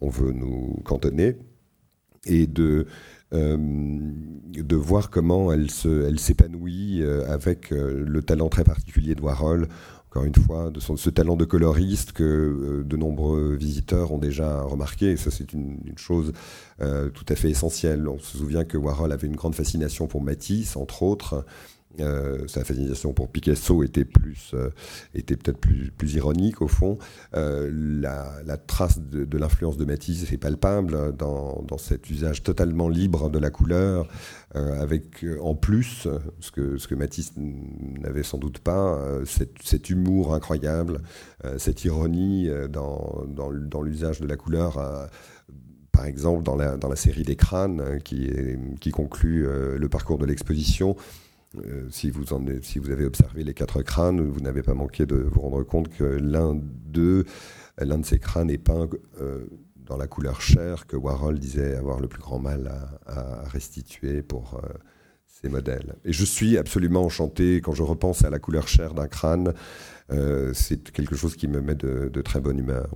[0.00, 1.36] on veut nous cantonner
[2.26, 2.86] et de,
[3.32, 9.16] euh, de voir comment elle, se, elle s'épanouit euh, avec euh, le talent très particulier
[9.16, 9.66] de Warhol,
[10.08, 14.62] encore une fois, de son, ce talent de coloriste que de nombreux visiteurs ont déjà
[14.62, 15.10] remarqué.
[15.10, 16.32] Et ça, c'est une, une chose
[16.78, 18.06] tout à fait essentielle.
[18.08, 21.44] On se souvient que Warhol avait une grande fascination pour Matisse, entre autres.
[22.00, 24.70] Euh, sa fascination pour Picasso était plus, euh,
[25.14, 26.98] était peut-être plus, ironique au fond.
[27.34, 33.30] Euh, la, trace de, l'influence de Matisse est palpable dans, dans, cet usage totalement libre
[33.30, 34.08] de la couleur,
[34.54, 36.06] avec en plus
[36.40, 40.98] ce que, Matisse n'avait sans doute pas, cet, humour incroyable,
[41.58, 45.08] cette ironie dans, l'usage de la couleur
[45.92, 48.30] par exemple dans la, série des crânes qui,
[48.80, 50.96] qui conclut le parcours de l'exposition,
[51.64, 52.32] euh, si, vous
[52.90, 56.60] avez observé les quatre crânes, vous n'avez pas manqué de vous rendre compte que l'un
[57.78, 58.88] l'un de ces crânes est peint
[59.20, 59.46] euh,
[59.76, 62.70] dans la couleur chair que Warhol disait avoir le plus grand mal
[63.06, 64.68] à, restituer pour euh,
[65.26, 65.96] ses modèles.
[66.04, 69.52] Et je suis absolument enchanté quand je repense à la couleur chair d'un crâne.
[70.52, 72.88] c'est quelque chose qui me met de très bonne humeur.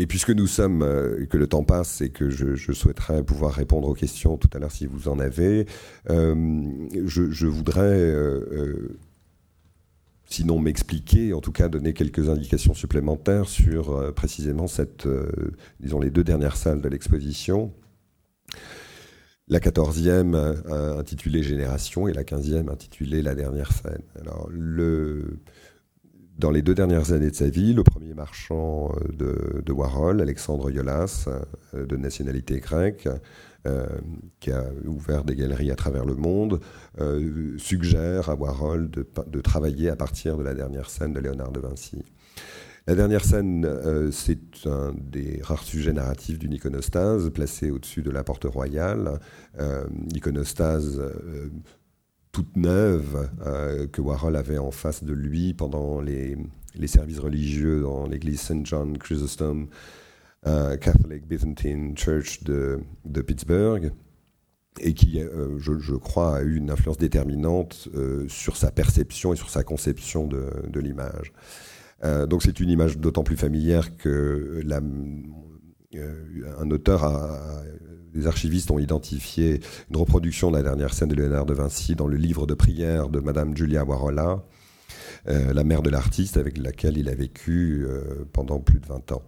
[0.00, 3.88] Et puisque nous sommes, euh, que le temps passe et que je, souhaiterais pouvoir répondre
[3.88, 5.66] aux questions tout à l'heure si vous en avez,
[6.08, 6.36] euh,
[7.04, 8.96] je, voudrais, euh,
[10.24, 15.08] sinon m'expliquer, en tout cas donner quelques indications supplémentaires sur précisément cette,
[15.80, 17.72] disons les deux dernières salles de l'exposition.
[19.48, 24.02] La quatorzième intitulée Génération et la quinzième intitulée La dernière scène.
[24.20, 25.40] Alors le
[26.38, 30.70] dans les deux dernières années de sa vie, le premier marchand euh, de, Warhol, Alexandre
[30.70, 31.28] Iolas,
[31.74, 33.08] euh, de nationalité grecque,
[33.66, 33.86] euh,
[34.38, 36.60] qui a ouvert des galeries à travers le monde,
[37.58, 42.02] suggère à Warhol de, travailler à partir de la dernière scène de Léonard de Vinci.
[42.86, 43.68] La dernière scène,
[44.12, 49.20] c'est un des rares sujets narratifs d'une iconostase placée au-dessus de la porte royale.
[50.14, 50.98] iconostase
[52.38, 56.36] toute neuve euh, que Warhol avait en face de lui pendant les,
[56.86, 58.64] services religieux dans l'église St.
[58.64, 59.66] John Chrysostom
[60.46, 62.78] euh, Catholic Byzantine Church de,
[63.26, 63.90] Pittsburgh
[64.78, 67.88] et qui, euh, je, crois, a eu une influence déterminante
[68.28, 71.32] sur sa perception et sur sa conception de, de l'image.
[72.28, 74.80] donc c'est une image d'autant plus familière que la,
[76.60, 77.64] un auteur a,
[78.14, 82.06] les archivistes ont identifié une reproduction de la dernière scène de Léonard de Vinci dans
[82.06, 84.44] le livre de prière de Madame Julia Warola,
[85.28, 89.12] euh, la mère de l'artiste avec laquelle il a vécu euh, pendant plus de 20
[89.12, 89.22] ans.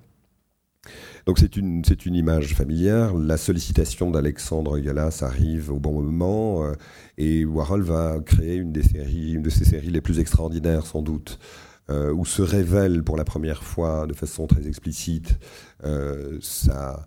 [1.27, 3.15] Donc c'est une, c'est une image familière.
[3.15, 6.73] La sollicitation d'Alexandre Galas arrive au bon moment euh,
[7.19, 11.03] et Warhol va créer une, des séries, une de ses séries les plus extraordinaires sans
[11.03, 11.39] doute.
[12.15, 15.41] Où se révèle pour la première fois de façon très explicite
[16.41, 17.05] sa,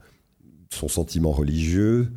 [0.73, 2.11] son sentiment religieux,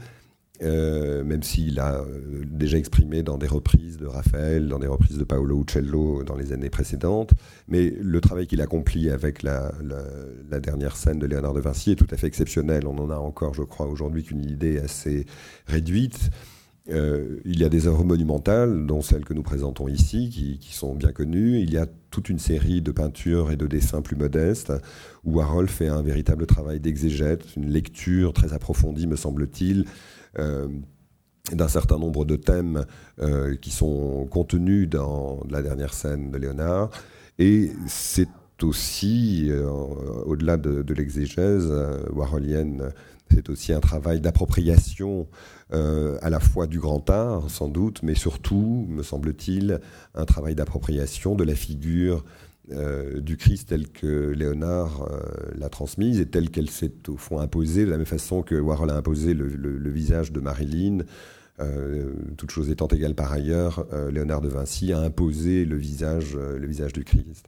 [0.62, 5.18] euh, même s'il a euh, déjà exprimé dans des reprises de Raphaël, dans des reprises
[5.18, 7.32] de Paolo Uccello dans les années précédentes.
[7.68, 9.72] Mais le travail qu'il accomplit avec la,
[10.60, 12.86] dernière scène de Léonard de Vinci est tout à fait exceptionnel.
[12.86, 15.26] On en a encore, je crois, aujourd'hui qu'une idée assez
[15.66, 16.30] réduite.
[16.88, 20.30] Euh, il y a des œuvres monumentales, dont celles que nous présentons ici,
[20.60, 21.58] qui, sont bien connues.
[21.58, 24.72] Il y a toute une série de peintures et de dessins plus modestes,
[25.24, 29.86] où Warhol fait un véritable travail d'exégète, une lecture très approfondie, me semble-t-il,
[30.38, 30.68] euh,
[31.52, 32.84] d'un certain nombre de thèmes
[33.20, 36.90] euh, qui sont contenus dans la dernière scène de Léonard.
[37.38, 38.28] Et c'est
[38.62, 39.50] aussi,
[40.24, 41.70] au-delà de, de l'exégèse
[42.10, 42.90] warholienne,
[43.30, 45.26] c'est aussi un travail d'appropriation
[45.72, 49.80] euh, à la fois du grand art, sans doute, mais surtout, me semble-t-il,
[50.14, 52.24] un travail d'appropriation de la figure
[52.72, 55.20] euh, du Christ tel que Léonard euh,
[55.54, 58.90] l'a transmise et telle qu'elle s'est au fond imposée, de la même façon que Warhol
[58.90, 60.98] a imposé le, visage de Marilyn.
[61.60, 66.66] Euh, toute chose étant égale par ailleurs, Léonard de Vinci a imposé le visage, le
[66.66, 67.46] visage du Christ.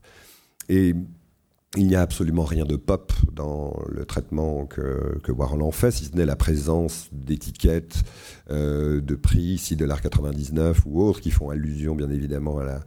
[1.77, 5.91] Il n'y a absolument rien de pop dans le traitement que, que Warhol en fait,
[5.91, 8.03] si ce n'est la présence d'étiquettes,
[8.49, 12.81] de prix, 6 99 ou autres, qui font allusion bien évidemment à la,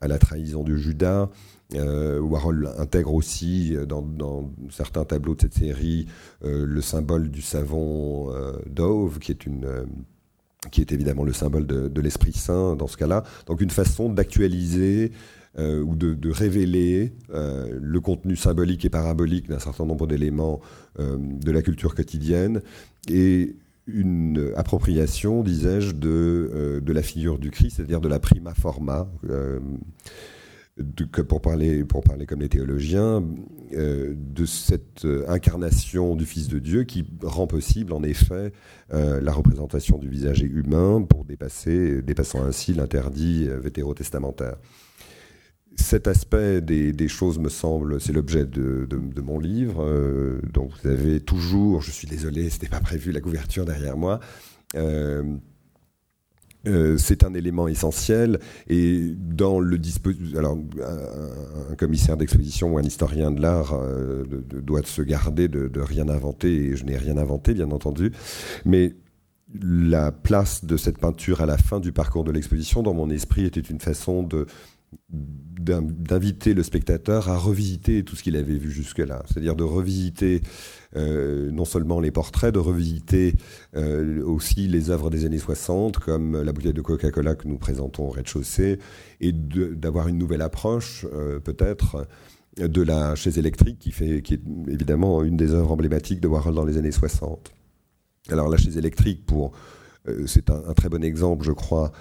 [0.00, 1.28] à la trahison de Judas,
[1.74, 6.06] euh, Warhol intègre aussi euh, dans, certains tableaux de cette série
[6.42, 8.32] euh, le symbole du savon
[8.66, 9.86] Dove, qui est une
[10.72, 13.22] qui est évidemment le symbole de, l'Esprit Saint dans ce cas-là.
[13.46, 15.12] Donc une façon d'actualiser
[15.58, 20.60] ou de, révéler le contenu symbolique et parabolique d'un certain nombre d'éléments
[20.98, 22.62] de la culture quotidienne
[23.10, 23.56] et
[23.86, 29.08] une appropriation, disais-je, de, de la figure du Christ, c'est-à-dire de la prima forma
[31.26, 33.24] pour, parler, pour parler comme les théologiens,
[33.74, 38.52] euh, de cette euh, incarnation du Fils de Dieu qui rend possible en effet
[38.92, 44.56] euh, la représentation du visage humain pour dépasser, dépassant ainsi l'interdit vétérotestamentaire.
[45.76, 49.84] Cet aspect des, choses me semble, c'est l'objet de, mon livre,
[50.52, 54.20] dont vous avez toujours, je suis désolé, c'était pas prévu la couverture derrière moi,
[56.66, 58.40] euh, c'est un élément essentiel.
[58.68, 59.78] Et dans le
[60.36, 60.58] alors
[61.70, 66.70] un, commissaire d'exposition ou un historien de l'art euh, doit se garder de, rien inventer
[66.70, 68.12] et je n'ai rien inventé bien entendu,
[68.64, 68.94] mais
[69.62, 73.46] la place de cette peinture à la fin du parcours de l'exposition dans mon esprit
[73.46, 74.46] était une façon de
[75.10, 80.40] d'inviter le spectateur à revisiter tout ce qu'il avait vu jusque-là, c'est-à-dire de revisiter
[80.96, 83.34] euh, non seulement les portraits, de revisiter
[83.76, 88.06] euh, aussi les œuvres des années 60, comme la bouteille de Coca-Cola que nous présentons
[88.06, 88.78] au rez-de-chaussée,
[89.20, 92.06] et d'avoir une nouvelle approche, euh, peut-être,
[92.56, 96.54] de la chaise électrique, qui, fait, qui est évidemment une des œuvres emblématiques de Warhol
[96.54, 97.52] dans les années 60.
[98.30, 99.52] Alors la chaise électrique, pour
[100.26, 101.92] c'est un, très bon exemple, je crois,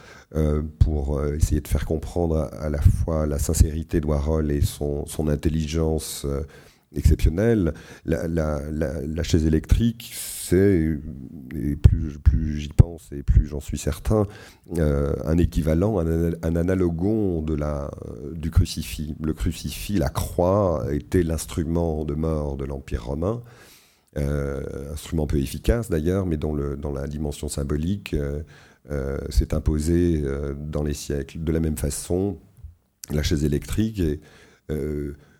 [0.79, 6.25] pour essayer de faire comprendre à, la fois la sincérité de Warhol et son, intelligence
[6.95, 7.73] exceptionnelle.
[8.05, 10.97] La, chaise électrique, c'est,
[11.55, 14.25] et plus, j'y pense et plus j'en suis certain,
[14.77, 17.57] euh, un équivalent, un, analogon de
[18.33, 19.15] du crucifix.
[19.21, 23.41] Le crucifix, la croix, était l'instrument de mort de l'Empire romain.
[24.18, 30.24] Euh, instrument peu efficace d'ailleurs, mais dont, le, dans la dimension symbolique euh, s'est imposé
[30.57, 31.43] dans les siècles.
[31.43, 32.38] De la même façon,
[33.11, 34.20] la chaise électrique est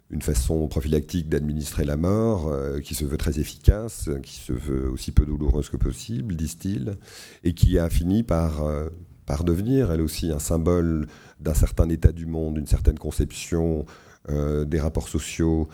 [0.10, 4.90] une façon prophylactique d'administrer la mort euh, qui se veut très efficace, qui se veut
[4.90, 6.98] aussi peu douloureuse que possible, disent-ils,
[7.44, 8.90] et qui a fini par, euh,
[9.26, 11.08] par devenir, elle aussi, un symbole
[11.42, 13.86] d'un certain état du monde, d'une certaine conception
[14.30, 15.68] euh, des rapports sociaux,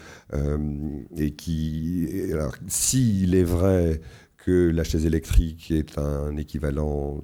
[1.18, 4.02] et qui, alors, s'il est vrai
[4.44, 7.22] que la chaise électrique est un équivalent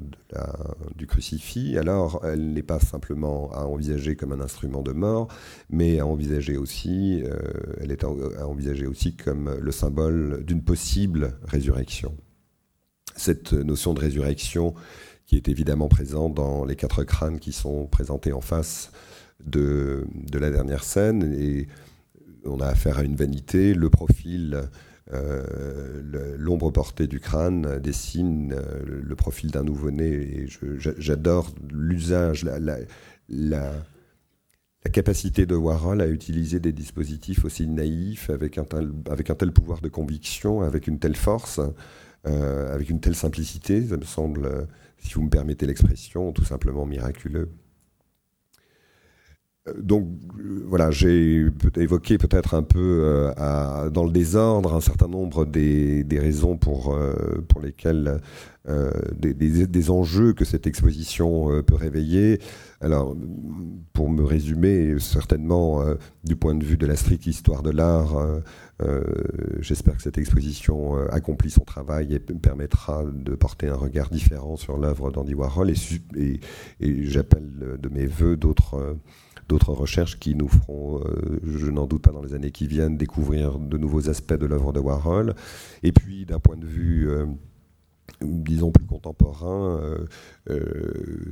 [0.95, 5.27] du crucifix, alors elle n'est pas simplement à envisager comme un instrument de mort,
[5.69, 7.37] mais à envisager aussi, euh,
[7.81, 12.15] elle est à, envisager aussi comme le symbole d'une possible résurrection.
[13.17, 14.73] Cette notion de résurrection
[15.25, 18.91] qui est évidemment présente dans les quatre crânes qui sont présentés en face
[19.45, 21.67] de, la dernière scène, et
[22.45, 24.69] on a affaire à une vanité, le profil
[25.11, 32.59] euh, l'ombre portée du crâne dessine euh, le profil d'un nouveau-né et j'adore l'usage, la,
[34.83, 39.35] la capacité de Warhol à utiliser des dispositifs aussi naïfs, avec un tel, avec un
[39.35, 41.59] tel pouvoir de conviction, avec une telle force,
[42.27, 44.67] euh, avec une telle simplicité, ça me semble,
[44.99, 47.49] si vous me permettez l'expression, tout simplement miraculeux.
[49.77, 50.07] Donc
[50.69, 51.47] voilà, j'ai
[51.77, 57.43] évoqué peut-être un peu euh, dans le désordre un certain nombre des, raisons pour, euh,
[57.47, 58.19] pour lesquelles
[58.67, 62.39] euh, des, enjeux que cette exposition peut réveiller.
[62.81, 63.15] Alors,
[63.93, 65.83] pour me résumer, certainement
[66.23, 68.15] du point de vue de la stricte histoire de l'art,
[69.59, 74.77] j'espère que cette exposition accomplit son travail et permettra de porter un regard différent sur
[74.77, 76.39] l'œuvre d'Andy Warhol et,
[76.79, 78.97] et j'appelle de mes voeux d'autres
[79.49, 82.97] d'autres recherches qui nous feront, euh, je n'en doute pas dans les années qui viennent,
[82.97, 85.33] découvrir de nouveaux aspects de l'œuvre de Warhol.
[85.83, 87.25] Et puis, d'un point de vue, euh,
[88.21, 89.81] disons, plus contemporain,
[90.49, 91.31] euh,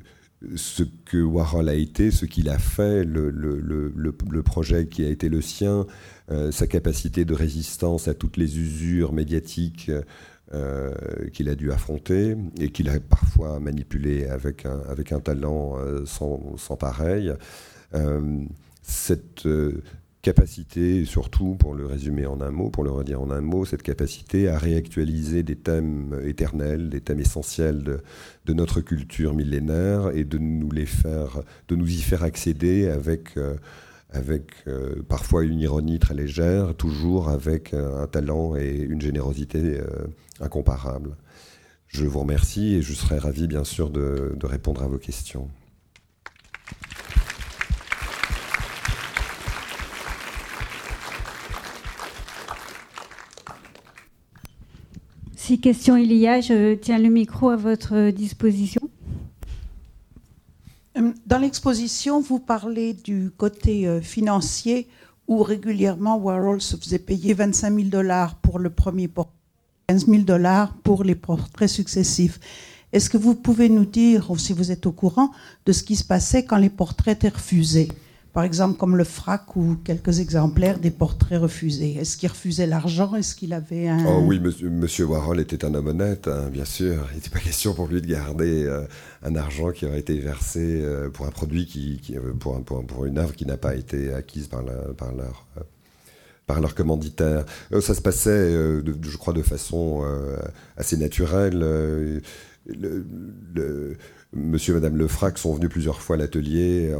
[0.56, 5.42] ce que Warhol a été, ce qu'il a fait, le, projet qui a été le
[5.42, 5.86] sien,
[6.52, 9.92] sa capacité de résistance à toutes les usures médiatiques
[11.34, 17.34] qu'il a dû affronter et qu'il a parfois manipulé avec un, talent sans pareil.
[17.94, 18.44] Euh,
[18.82, 19.84] cette euh,
[20.22, 23.84] capacité, surtout pour le résumer en un mot, pour le redire en un mot, cette
[23.84, 27.84] capacité à réactualiser des thèmes éternels, des thèmes essentiels
[28.46, 33.38] de, notre culture millénaire et de nous les faire, de nous y faire accéder avec,
[33.38, 33.56] euh,
[34.10, 34.66] avec
[35.10, 39.82] parfois une ironie très légère, toujours avec un talent et une générosité
[40.40, 41.18] incomparables.
[41.88, 45.50] Je vous remercie et je serai ravi bien sûr de répondre à vos questions.
[55.48, 58.82] Si question il y a, je tiens le micro à votre disposition.
[60.98, 64.90] Euh, dans l'exposition, vous parlez du côté euh, financier
[65.30, 69.38] où régulièrement Warhol se faisait payer 25 000 dollars pour le premier portrait,
[69.88, 72.42] 15 000 dollars pour les portraits successifs.
[72.92, 75.32] Est-ce que vous pouvez nous dire, si vous êtes au courant,
[75.66, 77.88] de ce qui se passait quand les portraits étaient refusés?
[78.38, 81.96] Par exemple comme le frac ou quelques exemplaires des portraits refusés.
[81.96, 83.16] Est-ce qu'il refusait l'argent?
[83.16, 84.06] Est-ce qu'il avait un...
[84.06, 87.08] Oh oui, monsieur, Warhol était un homme honnête, hein, bien sûr.
[87.10, 88.84] Il n'était pas question pour lui de garder euh,
[89.24, 93.18] un argent qui aurait été versé euh, pour un produit, qui, euh, pour, pour, une
[93.18, 94.62] œuvre qui n'a pas été acquise par,
[96.62, 97.44] leur commanditaire.
[97.82, 100.04] Ça se passait, je crois, de façon
[100.78, 101.58] assez naturelle.
[101.58, 102.22] Le,
[103.56, 103.98] le,
[104.34, 106.94] Monsieur et Madame Lefrac sont venus plusieurs fois à l'atelier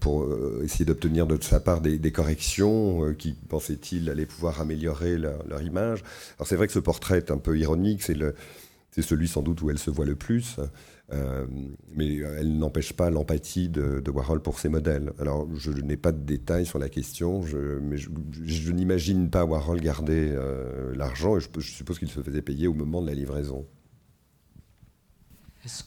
[0.00, 5.18] pour euh, essayer d'obtenir de sa part des, corrections euh, qui, pensait-il, allaient pouvoir améliorer
[5.18, 6.04] leur, image.
[6.38, 8.16] Alors c'est vrai que ce portrait est un peu ironique, c'est,
[9.02, 10.56] celui sans doute où elle se voit le plus,
[11.12, 11.46] euh,
[11.96, 15.12] mais elle n'empêche pas l'empathie de, Warhol pour ses modèles.
[15.18, 17.40] Alors je n'ai pas de détails sur la question,
[17.82, 20.38] mais je, n'imagine pas Warhol garder
[20.94, 23.66] l'argent et je suppose qu'il se faisait payer au moment de la livraison.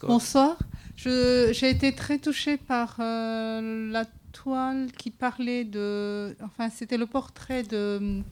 [0.02, 0.56] Bonsoir.
[0.96, 6.36] J'ai été très touchée par euh, la toile qui parlait de.
[6.42, 8.24] Enfin, c'était le portrait de hum,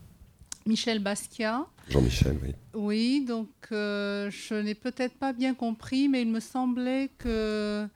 [0.66, 1.66] Michel Basquiat.
[1.88, 2.55] Jean-Michel, oui.
[2.74, 7.88] Oui, donc euh, je n'ai peut-être pas bien compris, mais il me semblait que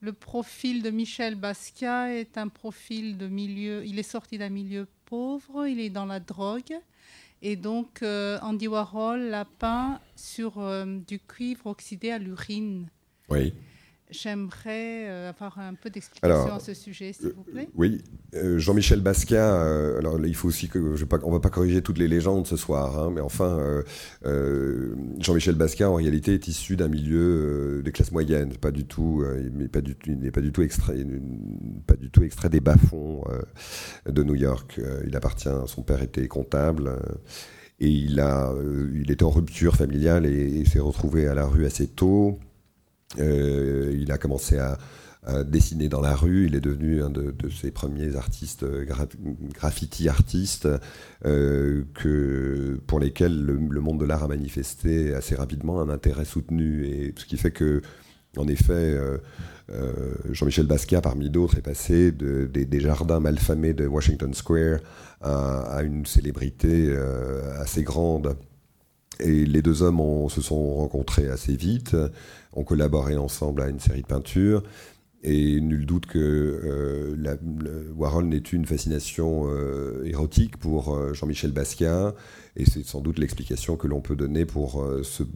[0.00, 3.84] le profil de Michel Basquiat est un profil de milieu.
[3.86, 6.74] Il est sorti d'un milieu pauvre, il est dans la drogue.
[7.44, 12.88] Et donc, euh, Andy Warhol l'a peint sur euh, du cuivre oxydé à l'urine.
[13.28, 13.52] Oui.
[14.12, 17.68] J'aimerais euh, avoir un peu d'explication à ce sujet, s'il vous plaît.
[17.74, 18.02] oui,
[18.32, 19.98] Jean-Michel Basquiat.
[19.98, 22.98] alors il faut aussi que je on va pas corriger toutes les légendes ce soir,
[22.98, 23.82] hein, mais enfin,
[25.18, 29.68] Jean-Michel Basquiat en réalité est issu d'un milieu des classes moyennes, pas du tout, il
[29.68, 31.04] pas du tout, n'est pas du tout extrait,
[31.86, 33.24] pas du tout extrait des bas-fonds
[34.06, 34.80] de New York.
[35.06, 36.98] il appartient, son père était comptable.
[37.82, 41.66] Et il, a, euh, il était en rupture familiale et, s'est retrouvé à la rue
[41.66, 42.38] assez tôt.
[43.18, 44.78] Euh, il a commencé à,
[45.46, 46.46] dessiner dans la rue.
[46.46, 48.66] Il est devenu un de, ses premiers artistes,
[49.54, 50.68] graffiti artistes,
[51.24, 51.84] euh,
[52.88, 56.86] pour lesquels le, monde de l'art a manifesté assez rapidement un intérêt soutenu.
[56.86, 57.82] Et ce qui fait que,
[58.36, 58.98] en effet,
[60.32, 64.80] Jean-Michel Basquiat, parmi d'autres, est passé des jardins malfamés de Washington Square
[65.22, 68.36] à, une célébrité euh, assez grande.
[69.20, 71.96] Et les deux hommes se sont rencontrés assez vite,
[72.54, 74.62] ont collaboré ensemble à une série de peintures.
[75.22, 77.14] et nul doute que
[77.96, 79.48] Warhol n'est une fascination
[80.04, 82.14] érotique pour Jean-Michel Basquiat,
[82.56, 84.84] et c'est sans doute l'explication que l'on peut donner pour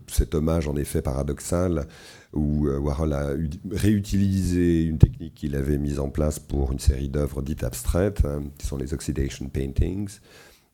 [0.09, 1.87] cet hommage en effet paradoxal
[2.33, 3.31] où Warhol a
[3.71, 8.43] réutilisé une technique qu'il avait mise en place pour une série d'œuvres dites abstraites, hein,
[8.59, 10.19] qui sont les oxidation paintings,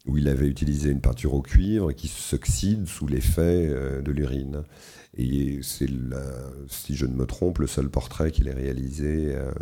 [0.07, 3.68] où il avait utilisé une peinture au cuivre qui s'oxyde sous l'effet
[4.03, 4.64] de l'urine.
[5.16, 5.88] Et c'est,
[6.68, 9.34] si je ne me trompe, le seul portrait qu'il ait réalisé.
[9.34, 9.53] Euh,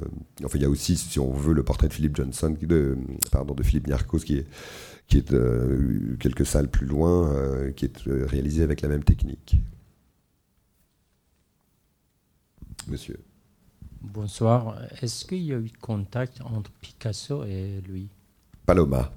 [0.45, 2.97] enfin, il y a aussi, si on veut, le portrait de Philippe Johnson, de,
[3.33, 3.89] pardon, de Philippe
[4.25, 4.47] qui est,
[5.09, 9.57] qui est euh, quelques salles plus loin, euh, qui est réalisé avec la même technique.
[12.87, 13.19] Monsieur.
[14.03, 14.81] Bonsoir.
[15.03, 18.09] Est-ce qu'il y a eu contact entre Picasso et lui?
[18.67, 19.13] Paloma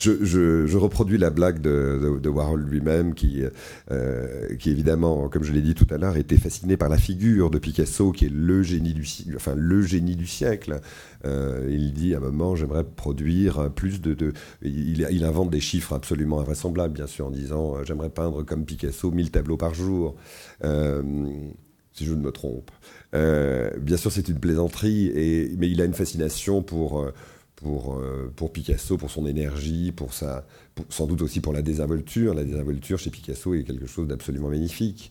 [0.00, 3.42] je, reproduis la blague de, Warhol lui-même, qui,
[3.90, 7.50] euh, qui évidemment, comme je l'ai dit tout à l'heure, était fasciné par la figure
[7.50, 10.80] de Picasso, qui est le génie du, siècle.
[11.24, 14.32] Euh, il dit à un moment, j'aimerais produire plus de...
[14.62, 19.10] il, invente des chiffres absolument invraisemblables, bien sûr, en disant, euh, j'aimerais peindre comme Picasso
[19.10, 20.16] 1000 tableaux par jour.
[20.62, 22.70] si je ne me trompe.
[23.12, 25.12] bien sûr, c'est une plaisanterie,
[25.56, 27.12] mais il a une fascination pour
[27.64, 30.46] pour, euh, pour Picasso, pour son énergie, pour sa,
[30.90, 32.34] sans doute aussi pour la désinvolture.
[32.34, 35.10] La désinvolture chez Picasso est quelque chose d'absolument magnifique.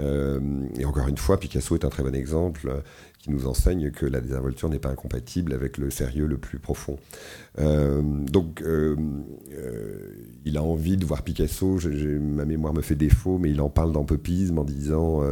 [0.00, 0.40] Euh,
[0.78, 2.80] et encore une fois, Picasso est un très bon exemple euh,
[3.18, 6.98] qui nous enseigne que la désinvolture n'est pas incompatible avec le sérieux le plus profond.
[7.56, 8.62] donc,
[10.44, 11.78] il a envie de voir Picasso.
[12.20, 15.22] ma mémoire me fait défaut, mais il en parle dans Popisme en disant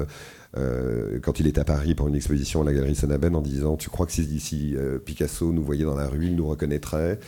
[0.58, 3.76] euh, quand il est à Paris pour une exposition à la galerie Sanaben en disant
[3.76, 7.18] Tu crois que si, euh, Picasso nous voyait dans la rue, il nous reconnaîtrait?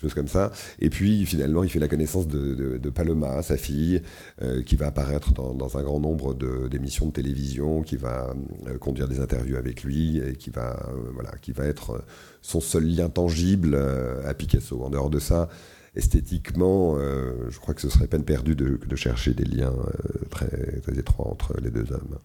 [0.00, 0.52] Choses comme ça.
[0.80, 4.02] Et puis finalement, il fait la connaissance de, Paloma, sa fille,
[4.42, 6.34] euh, qui va apparaître dans, un grand nombre
[6.68, 8.34] d'émissions de, télévision, qui va
[8.80, 12.04] conduire des interviews avec lui et qui va, voilà, qui va être
[12.42, 13.78] son seul lien tangible
[14.24, 14.82] à Picasso.
[14.82, 15.48] En dehors de ça,
[15.94, 19.74] esthétiquement, je crois que ce serait peine perdue de, de chercher des liens
[20.30, 22.18] très, très étroits entre les deux hommes.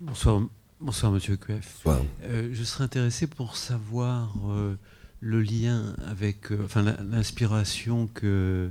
[0.00, 0.42] Bonsoir,
[0.80, 1.84] bonsoir Monsieur Kuef.
[2.22, 4.76] Euh, je serais intéressé pour savoir euh,
[5.18, 8.70] le lien avec, euh, enfin l'inspiration que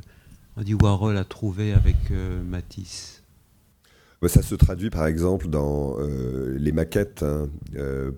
[0.55, 1.97] Andy Warhol a trouvé avec
[2.47, 3.23] Matisse.
[4.21, 7.49] Bah, ça se traduit par exemple dans les maquettes hein,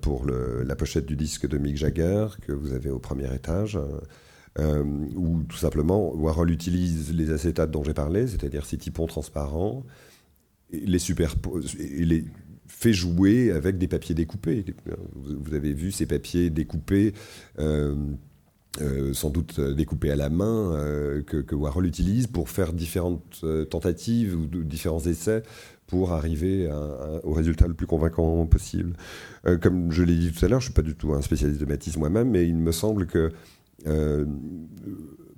[0.01, 3.79] pour la pochette du disque de Mick Jagger que vous avez au premier étage.
[4.59, 9.83] où tout simplement Warhol utilise les acétates dont j'ai parlé, c'est-à-dire ces typons transparents,
[10.71, 12.23] les superpose, les
[12.69, 14.63] fait jouer avec des papiers découpés.
[15.15, 17.13] Vous avez vu ces papiers découpés,
[17.59, 17.95] euh,
[18.79, 24.35] euh, sans doute découpés à la main, euh, que, Warhol utilise pour faire différentes tentatives
[24.35, 25.43] ou différents essais
[25.87, 26.69] pour arriver
[27.23, 28.93] au résultat le plus convaincant possible.
[29.61, 31.59] comme je l'ai dit tout à l'heure, je ne suis pas du tout un spécialiste
[31.59, 33.31] de Matisse moi-même, mais il me semble que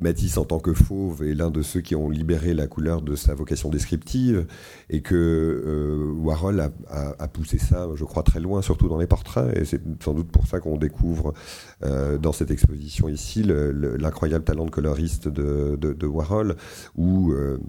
[0.01, 3.15] Matisse, en tant que fauve, est l'un de ceux qui ont libéré la couleur de
[3.15, 4.47] sa vocation descriptive
[4.89, 9.55] et que euh, Warhol a, poussé ça, je crois, très loin, surtout dans les portraits.
[9.55, 11.35] Et c'est sans doute pour ça qu'on découvre
[11.83, 16.55] euh, dans cette exposition ici l'incroyable talent de coloriste de, Warhol,
[16.97, 17.59] où euh,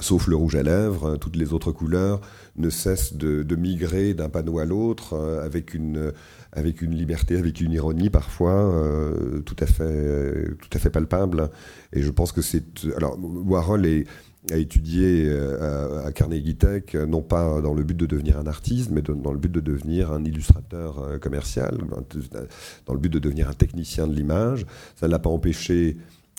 [0.00, 2.20] sauf le rouge à lèvres, toutes les autres couleurs
[2.56, 6.12] ne cessent de, migrer d'un panneau à l'autre avec une
[6.52, 11.50] avec une liberté, avec une ironie parfois euh, tout, à fait, tout à fait palpable.
[11.92, 12.64] Et je pense que c'est.
[12.96, 13.86] Alors, Warhol
[14.50, 18.90] a étudié euh, à, Carnegie Tech, non pas dans le but de devenir un artiste,
[18.90, 21.78] mais dans le but de devenir un illustrateur euh, commercial,
[22.86, 24.66] dans le but de devenir un technicien de l'image.
[24.96, 25.98] Ça ne l'a pas empêché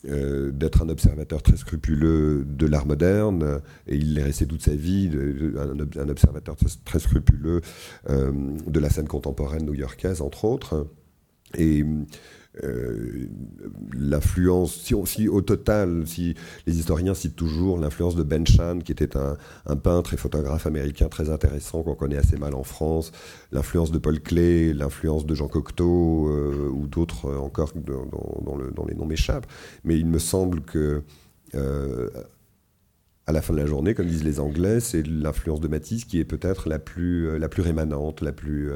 [0.10, 4.76] euh, d'être un observateur très scrupuleux de l'art moderne, et il est resté toute sa
[4.76, 5.12] vie
[5.58, 7.62] un, observateur très, scrupuleux
[8.10, 8.32] euh,
[8.66, 10.88] de la scène contemporaine new-yorkaise, entre autres.
[11.58, 11.86] Et
[12.64, 13.28] euh,
[13.93, 16.36] l'influence, si, au total, si
[16.68, 19.38] les historiens citent toujours l'influence de Ben Chan, qui était un,
[19.78, 23.14] peintre et photographe américain très intéressant qu'on connaît assez mal en France,
[23.54, 28.95] l'influence de Paul Klee, l'influence de Jean Cocteau euh, ou d'autres encore dont, le, les
[28.95, 29.47] noms m'échappent,
[29.86, 31.04] mais il me semble que
[31.56, 32.10] euh,
[33.28, 36.20] à la fin de la journée, comme disent les Anglais, c'est l'influence de Matisse qui
[36.20, 38.72] est peut-être la plus, la plus rémanente, la plus,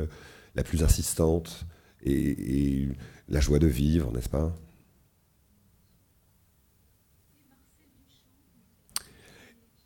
[0.56, 1.66] la plus insistante.
[2.06, 2.88] et
[3.28, 4.56] la joie de vivre, n'est-ce pas?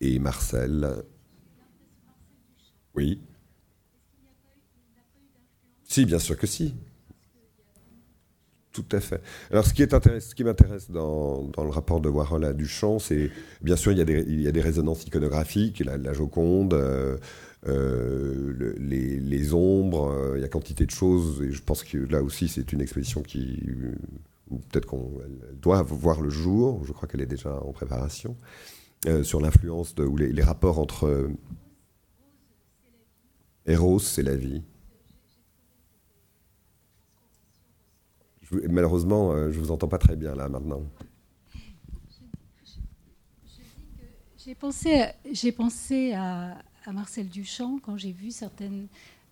[0.02, 1.04] Et Marcel?
[2.96, 3.22] Oui.
[5.84, 6.76] Si, bien sûr que si.
[8.80, 9.22] Tout à fait.
[9.52, 13.30] Alors, ce qui, m'intéresse dans, le rapport de Warhol à Duchamp, c'est
[13.62, 17.18] bien sûr, il y a des, résonances iconographiques, la, Joconde, euh,
[17.68, 22.24] euh, les, ombres, euh, il y a quantité de choses, et je pense que là
[22.24, 23.62] aussi, c'est une exposition qui.
[24.72, 25.12] Peut-être qu'on
[25.62, 28.38] doit voir le jour, je crois qu'elle est déjà en préparation,
[29.24, 31.30] sur l'influence ou les, les, rapports entre.
[33.66, 34.64] Eros, c'est la vie.
[38.70, 40.84] Malheureusement, euh, je ne vous entends pas très bien là maintenant.
[44.38, 46.58] J'ai pensé, j'ai pensé à,
[46.92, 48.88] Marcel Duchamp quand j'ai vu certaines,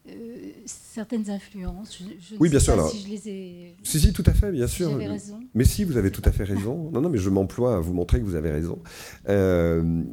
[0.10, 2.00] euh, certaines influences.
[2.20, 2.90] Je, oui, bien sûr.
[2.90, 3.76] si je les ai.
[3.84, 4.90] Si, si, tout à fait, bien sûr.
[4.92, 5.40] J'avais raison.
[5.54, 6.90] Mais si, vous avez tout à fait raison.
[6.92, 8.80] Non, non, mais je m'emploie à vous montrer que vous avez raison.
[9.30, 10.04] Euh,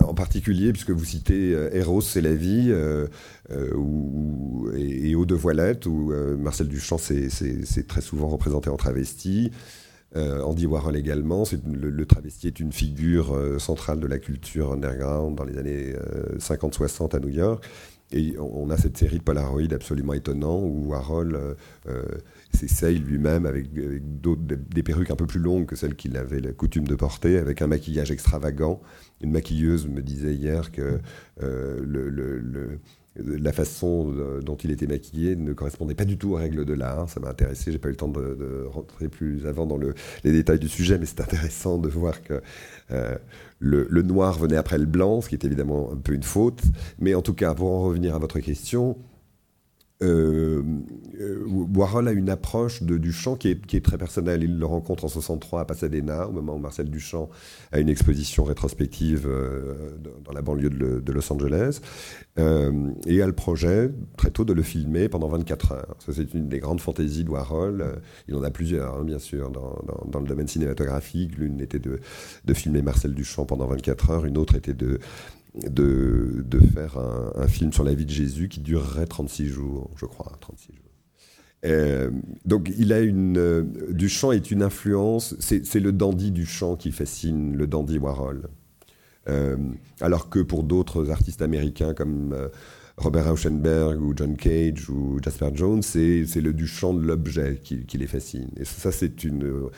[0.00, 2.72] en particulier, puisque vous citez Eros, c'est la vie,
[3.76, 9.50] ou, et, et Eau de Voilette, où Marcel Duchamp, c'est très souvent représenté en travesti.
[10.14, 11.44] Andy Warhol également.
[11.66, 15.92] Le, le, travesti est une figure centrale de la culture underground dans les années
[16.38, 17.64] 50-60 à New York.
[18.16, 21.54] Et on a cette série de Polaroid absolument étonnant où Warhol euh,
[21.88, 22.04] euh,
[22.52, 26.86] s'essaye lui-même avec, des perruques un peu plus longues que celles qu'il avait la coutume
[26.86, 28.80] de porter, avec un maquillage extravagant.
[29.20, 31.00] Une maquilleuse me disait hier que
[31.42, 32.78] euh, le
[33.16, 34.12] la façon
[34.42, 37.08] dont il était maquillé ne correspondait pas du tout aux règles de l'art.
[37.08, 37.70] Ça m'a intéressé.
[37.70, 39.94] J'ai pas eu le temps de, rentrer plus avant dans le,
[40.24, 42.40] les détails du sujet, mais c'est intéressant de voir que
[42.90, 43.16] euh,
[43.60, 46.62] le, le, noir venait après le blanc, ce qui est évidemment un peu une faute.
[46.98, 48.96] Mais en tout cas, pour en revenir à votre question,
[50.02, 50.62] euh,
[51.20, 54.42] euh, Warhol a une approche de Duchamp qui est, très personnelle.
[54.42, 57.30] Il le rencontre en 63 à Pasadena, au moment où Marcel Duchamp
[57.70, 61.80] a une exposition rétrospective euh, dans la banlieue de, Los Angeles,
[62.36, 65.96] et a le projet très tôt de le filmer pendant 24 heures.
[66.10, 67.84] C'est une des grandes fantaisies de Warhol.
[68.26, 71.38] Il en a plusieurs, hein, bien sûr, dans, le domaine cinématographique.
[71.38, 72.00] L'une était de,
[72.44, 74.98] de filmer Marcel Duchamp pendant 24 heures, une autre était de
[75.54, 80.06] de, de faire un, film sur la vie de Jésus qui durerait 36 jours, je
[80.06, 80.80] crois, 36 jours.
[81.64, 82.10] Euh,
[82.44, 87.56] donc il a une euh, Duchamp est une influence, c'est le dandy Duchamp qui fascine
[87.56, 88.48] le dandy Warhol,
[89.30, 89.56] euh,
[90.02, 92.36] alors que pour d'autres artistes américains comme
[92.98, 97.96] Robert Rauschenberg ou John Cage ou Jasper Jones, c'est le Duchamp de l'objet qui, qui,
[97.96, 98.50] les fascine.
[98.58, 99.70] Et ça, c'est une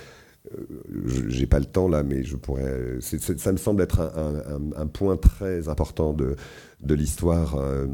[1.29, 2.99] j'ai pas le temps là, mais je pourrais.
[3.01, 6.37] ça me semble être un, point très important de,
[6.81, 7.87] de l'histoire euh,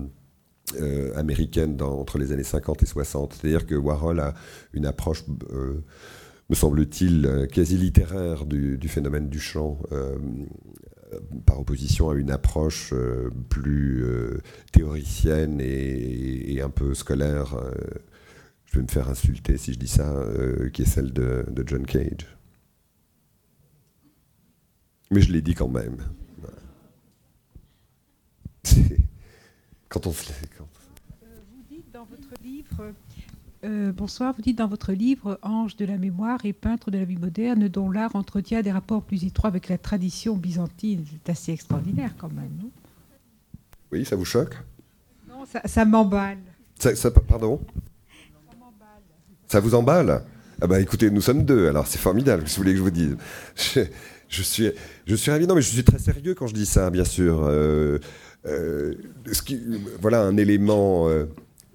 [0.81, 3.35] euh, américaine dans, entre les années 50 et 60.
[3.35, 4.35] C'est-à-dire que Warhol a
[4.73, 9.79] une approche, me semble-t-il, quasi littéraire du, phénomène du chant.
[11.47, 12.95] par opposition à une approche
[13.49, 14.05] plus
[14.73, 17.57] théoricienne et, un peu scolaire,
[18.67, 20.15] je vais me faire insulter si je dis ça,
[20.73, 22.27] qui est celle de John Cage.
[25.13, 25.99] Mais je l'ai dit quand même.
[29.91, 30.25] Quand on se
[30.57, 30.67] quand...
[31.21, 32.95] Vous dites dans votre livre,
[33.63, 37.05] euh, bonsoir, vous dites dans votre livre Ange de la mémoire et peintre de la
[37.05, 41.05] vie moderne, dont l'art entretient des rapports plus étroits avec la tradition byzantine.
[41.11, 42.71] C'est assez extraordinaire quand même, non?
[43.93, 44.57] Oui, ça vous choque?
[45.29, 46.39] Non, ça, ça m'emballe.
[46.79, 47.61] Ça, ça, pardon?
[48.49, 49.03] Ça m'emballe.
[49.47, 50.25] Ça vous emballe?
[50.63, 52.91] Ah bah écoutez, nous sommes deux, alors c'est formidable, si vous voulez que je vous
[52.91, 53.17] dise.
[54.33, 54.71] Je suis,
[55.07, 55.47] je suis ravi.
[55.47, 57.43] Non, mais je suis très sérieux quand je dis ça, bien sûr.
[57.45, 57.99] Euh,
[58.47, 58.95] euh,
[60.01, 61.27] voilà un élément euh,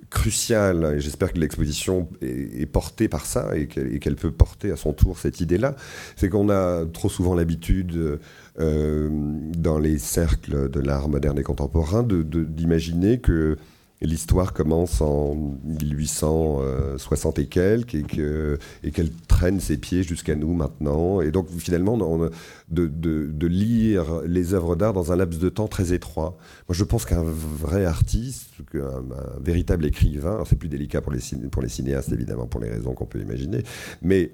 [0.10, 4.92] crucial, et j'espère que l'exposition est, portée par ça et qu'elle peut porter à son
[4.92, 5.76] tour cette idée-là,
[6.16, 8.20] c'est qu'on a trop souvent l'habitude,
[8.58, 13.58] dans les cercles de l'art moderne et contemporain, d'imaginer que
[14.02, 15.34] L'histoire commence en
[15.64, 21.20] 1860 et quelques et qu'elle traîne ses pieds jusqu'à nous maintenant.
[21.22, 22.30] Et donc finalement, de,
[22.70, 22.88] de,
[23.32, 26.38] de, lire les œuvres d'art dans un laps de temps très étroit.
[26.70, 29.04] Moi, je pense qu'un vrai artiste, un,
[29.42, 33.08] véritable écrivain, c'est plus délicat pour les, pour les cinéastes évidemment pour les raisons qu'on
[33.08, 33.64] peut imaginer,
[34.04, 34.32] mais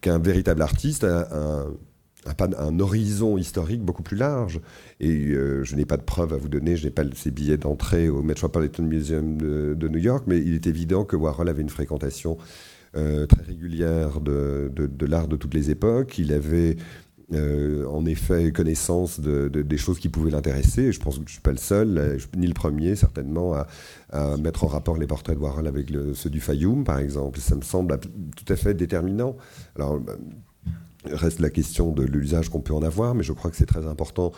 [0.00, 1.66] qu'un véritable artiste un
[2.26, 4.60] un, horizon historique beaucoup plus large.
[5.00, 7.56] Et euh, je n'ai pas de preuves à vous donner, je n'ai pas ces billets
[7.56, 11.68] d'entrée au Metropolitan Museum de, New York, mais il est évident que Warhol avait une
[11.68, 12.38] fréquentation
[12.96, 16.18] euh, très régulière de, de, l'art de toutes les époques.
[16.18, 16.76] Il avait
[17.32, 20.92] euh, en effet connaissance de, de, des choses qui pouvaient l'intéresser.
[20.92, 23.54] Je pense que je ne suis pas le seul, ni le premier certainement,
[24.10, 27.40] à, mettre en rapport les portraits de Warhol avec ceux du Fayoum, par exemple.
[27.40, 29.36] Ça me semble tout à fait déterminant.
[29.76, 30.00] Alors,
[31.04, 33.86] Reste la question de l'usage qu'on peut en avoir, mais je crois que c'est très
[33.88, 34.30] important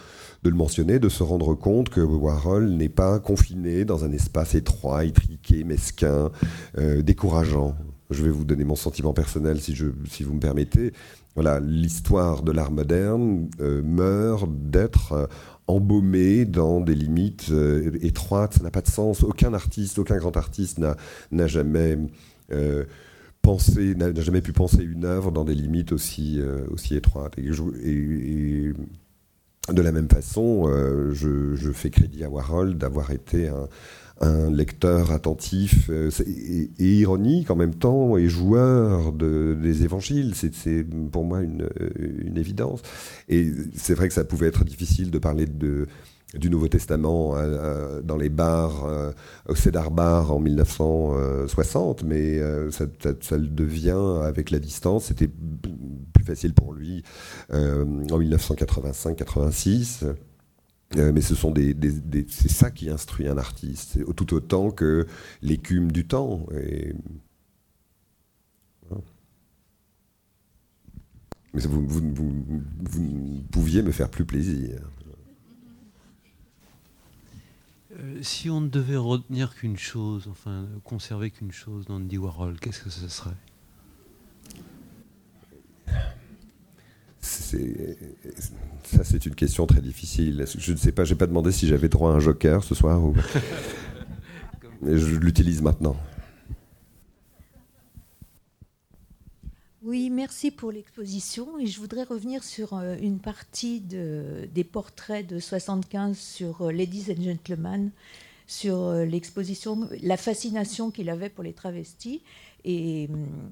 [0.42, 4.54] de le mentionner, de se rendre compte que Warhol n'est pas confiné dans un espace
[4.54, 6.30] étroit, étriqué, mesquin,
[6.78, 7.76] euh, décourageant.
[8.10, 10.92] je vais vous donner mon sentiment personnel si, je, si vous me permettez.
[11.34, 15.28] Voilà, l'histoire de l'art moderne meurt d'être
[15.66, 17.52] embaumée dans des limites
[18.00, 18.54] étroites.
[18.54, 19.24] Ça n'a pas de sens.
[19.24, 21.98] Aucun artiste, aucun grand artiste n'a jamais
[23.96, 26.40] n'a jamais pu penser une œuvre dans des limites aussi,
[26.70, 27.38] aussi étroites.
[27.38, 27.50] Et,
[27.84, 28.72] et,
[29.72, 30.66] de la même façon,
[31.12, 33.68] je, je, fais crédit à Warhol d'avoir été un,
[34.20, 36.10] un lecteur attentif euh,
[36.78, 40.34] et, ironique en même temps et joueur de, des évangiles.
[40.34, 41.68] C'est pour moi une,
[41.98, 42.80] une, évidence.
[43.28, 45.86] Et c'est vrai que ça pouvait être difficile de parler de,
[46.38, 48.86] du Nouveau Testament euh, euh, dans les bars,
[49.48, 52.84] au Cédar Bar en 1960, mais ça,
[53.20, 55.04] ça, le devient avec la distance.
[55.06, 55.28] C'était
[56.12, 57.02] plus facile pour lui
[57.52, 60.04] en 1985-86.
[60.96, 61.74] Euh, mais ce sont des,
[62.28, 65.06] c'est ça qui instruit un artiste, tout autant que
[65.42, 66.46] l'écume du temps.
[66.54, 66.94] Et...
[71.52, 72.12] Mais vous, vous,
[72.80, 74.80] vous, pouviez me faire plus plaisir.
[77.96, 82.82] Euh, si on ne devait retenir qu'une chose, enfin conserver qu'une chose d'Andy Warhol, qu'est-ce
[82.82, 83.36] que ce serait?
[87.20, 90.44] Ça, c'est une question très difficile.
[90.58, 93.02] Je ne sais pas, j'ai pas demandé si j'avais droit à un joker ce soir.
[93.02, 93.14] Ou...
[94.82, 95.96] je l'utilise maintenant.
[99.82, 100.10] Oui,
[100.50, 101.58] pour l'exposition.
[101.58, 106.72] Et je voudrais revenir sur euh, une partie de, des portraits de 75 sur euh,
[106.72, 107.90] Ladies and Gentlemen,
[108.46, 112.22] sur euh, l'exposition, la fascination qu'il avait pour les travestis.
[112.64, 113.50] Et hum,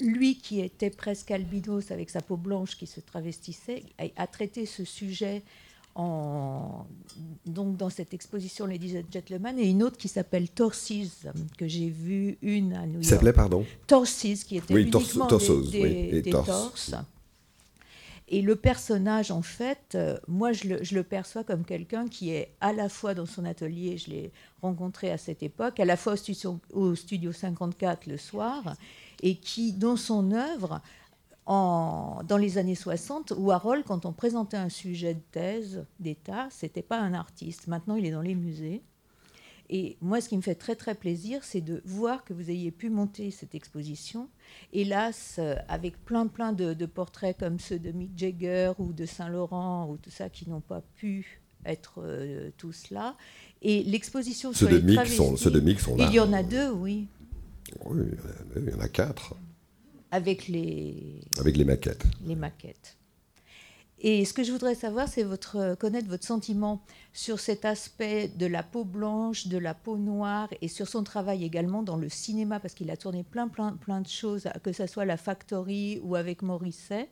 [0.00, 3.84] lui qui était presque albinos avec sa peau blanche qui se travestissait,
[4.16, 5.42] a, traité ce sujet
[5.94, 6.86] en,
[7.46, 10.92] donc dans cette exposition Ladies and Gentlemen et une autre qui s'appelle Torses
[11.58, 13.04] que j'ai vue une à New York.
[13.04, 16.94] s'appelait pardon Torses qui était oui, uniquement des, torses.
[18.28, 22.30] Et le personnage, en fait, euh, moi, je le, je le, perçois comme quelqu'un qui
[22.30, 24.32] est à la fois dans son atelier, je l'ai
[24.62, 28.74] rencontré à cette époque, à la fois au studio, au studio 54 le soir,
[29.22, 30.80] et qui, dans son œuvre,
[31.46, 36.82] en, dans les années 60, Warhol, quand on présentait un sujet de thèse d'État, c'était
[36.82, 37.66] pas un artiste.
[37.66, 38.82] Maintenant, il est dans les musées.
[39.74, 42.70] Et moi, ce qui me fait très très plaisir, c'est de voir que vous ayez
[42.70, 44.28] pu monter cette exposition.
[44.72, 49.88] Hélas, euh, avec plein plein de, portraits comme ceux de Mick Jagger ou de Saint-Laurent
[49.88, 53.16] ou tout ça qui n'ont pas pu être euh, tous là.
[53.62, 56.06] Et l'exposition sur les sont, ceux de Mick sont là.
[56.06, 57.06] Il y en a deux, oui.
[57.86, 58.04] Oui,
[58.56, 59.34] il y en a quatre.
[60.12, 61.20] Avec les...
[61.40, 62.04] Avec les maquettes.
[62.24, 62.96] Les maquettes.
[64.04, 68.46] Et ce que je voudrais savoir, c'est votre, connaître votre sentiment sur cet aspect de
[68.46, 72.60] la peau blanche, de la peau noire, et sur son travail également dans le cinéma,
[72.60, 76.14] parce qu'il a tourné plein, plein, plein de choses, que ce soit la Factory ou
[76.14, 77.08] avec Morisset.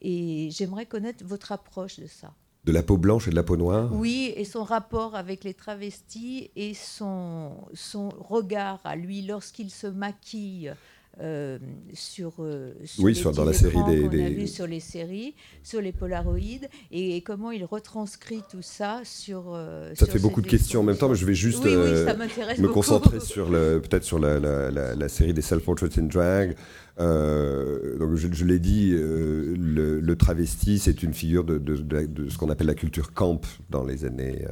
[0.00, 2.32] Et j'aimerais connaître votre approche de ça.
[2.64, 3.90] De la peau blanche et de la peau noire?
[3.92, 9.86] Oui, et son rapport avec les travestis et son, son regard à lui lorsqu'il se
[9.86, 10.72] maquille.
[11.20, 11.58] Euh,
[11.92, 14.24] sur, euh, oui, sur, dans la série des, des...
[14.24, 19.52] A vu sur les séries, sur les polaroïdes, et, comment il retranscrit tout ça sur.
[19.52, 23.20] Euh, ça fait beaucoup de questions en même temps, mais je vais juste me concentrer
[23.20, 26.54] sur le, peut-être sur la, la, la, série des Self Portraits in Drag.
[26.98, 32.38] donc je, je l'ai dit, le, le, travesti, c'est une figure de, de, de ce
[32.38, 34.46] qu'on appelle la culture camp dans les années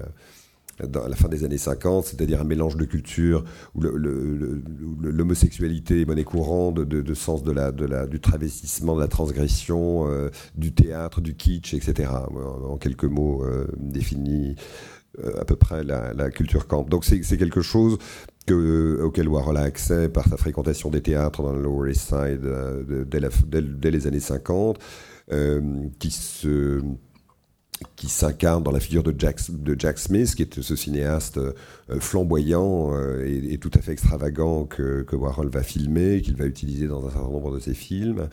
[0.81, 6.25] à la fin des années 50, c'est-à-dire un mélange de cultures où l'homosexualité est monnaie
[6.25, 11.21] courante, de, sens de la, de la, du travestissement, de la transgression, euh, du théâtre,
[11.21, 12.11] du kitsch, etc.
[12.11, 14.57] En quelques mots euh, définis
[15.19, 16.89] euh, à peu près la, culture camp.
[16.89, 17.99] Donc c'est quelque chose
[18.47, 22.47] que, auquel Warhol a accès par sa fréquentation des théâtres dans le Lower East Side
[23.07, 24.79] dès, les années 50,
[25.99, 26.81] qui se
[27.97, 31.53] qui s'incarne dans la figure de Jack, de Jack Smith, qui est ce cinéaste euh,
[32.01, 36.87] flamboyant euh, et, tout à fait extravagant que, que Warhol va filmer, qu'il va utiliser
[36.87, 38.29] dans un certain nombre de ses films.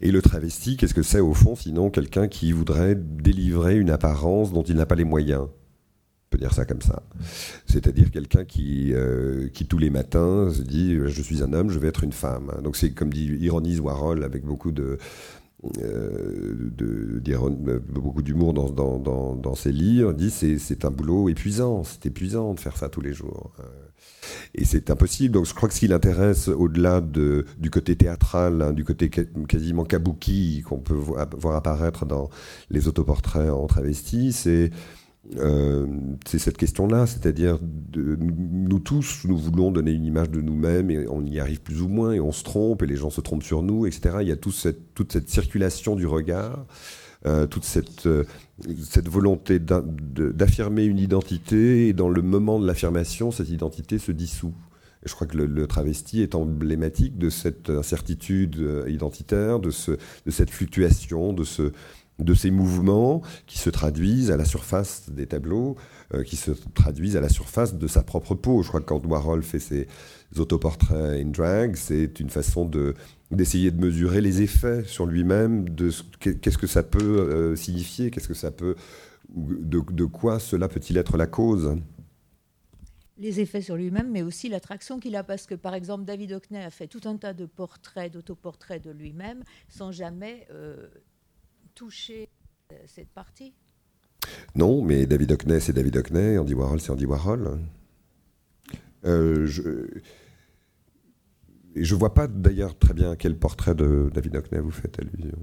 [0.00, 4.52] Et le travesti, qu'est-ce que c'est au fond, sinon quelqu'un qui voudrait délivrer une apparence
[4.52, 5.42] dont il n'a pas les moyens?
[5.42, 7.02] On peut dire ça comme ça.
[7.66, 11.78] C'est-à-dire quelqu'un qui, euh, qui tous les matins se dit je suis un homme, je
[11.78, 12.52] vais être une femme.
[12.62, 14.98] Donc c'est comme dit ironise Warhol avec beaucoup de
[15.82, 17.48] euh, de, dire
[17.88, 22.06] beaucoup d'humour dans, dans, dans, dans, ses livres, dit c'est, c'est un boulot épuisant, c'est
[22.06, 23.52] épuisant de faire ça tous les jours.
[23.60, 23.62] Euh,
[24.54, 25.34] et c'est impossible.
[25.34, 29.10] Donc je crois que ce qui l'intéresse, au-delà de, du côté théâtral, hein, du côté
[29.10, 32.30] quasiment kabuki qu'on peut voir apparaître dans
[32.70, 34.70] les autoportraits en travesti, c'est
[36.26, 37.58] c'est cette question-là, c'est-à-dire
[37.96, 41.88] nous tous, nous voulons donner une image de nous-mêmes et on y arrive plus ou
[41.88, 44.18] moins et on se trompe et les gens se trompent sur nous, etc.
[44.20, 46.66] Il y a toute cette, circulation du regard,
[47.50, 48.06] toute cette,
[48.82, 54.54] cette volonté d'affirmer une identité et dans le moment de l'affirmation, cette identité se dissout.
[55.04, 61.32] je crois que le, travesti est emblématique de cette incertitude euh, identitaire, de cette fluctuation,
[61.32, 61.72] de, ce,
[62.18, 65.76] de ces mouvements qui se traduisent à la surface des tableaux,
[66.14, 68.62] euh, qui se traduisent à la surface de sa propre peau.
[68.62, 69.88] Je crois que quand Warhol fait ses
[70.36, 72.94] autoportraits in drag, c'est une façon de,
[73.30, 75.90] d'essayer de mesurer les effets sur lui-même, de
[76.20, 78.76] qu'est-ce que ça peut euh, signifier, qu'est-ce que ça peut,
[79.34, 81.76] de, quoi cela peut-il être la cause
[83.16, 86.58] les effets sur lui-même, mais aussi l'attraction qu'il a, parce que par exemple David Hockney
[86.58, 90.88] a fait tout un tas de portraits, d'autoportraits de lui-même, sans jamais euh,
[91.74, 92.28] toucher
[92.72, 93.52] euh, cette partie?
[94.54, 97.58] Non, mais David Hockney, c'est David Hockney, Andy Warhol, c'est Andy Warhol.
[99.04, 100.00] je
[101.74, 105.38] et je vois pas d'ailleurs très bien quel portrait de David Hockney vous faites allusion.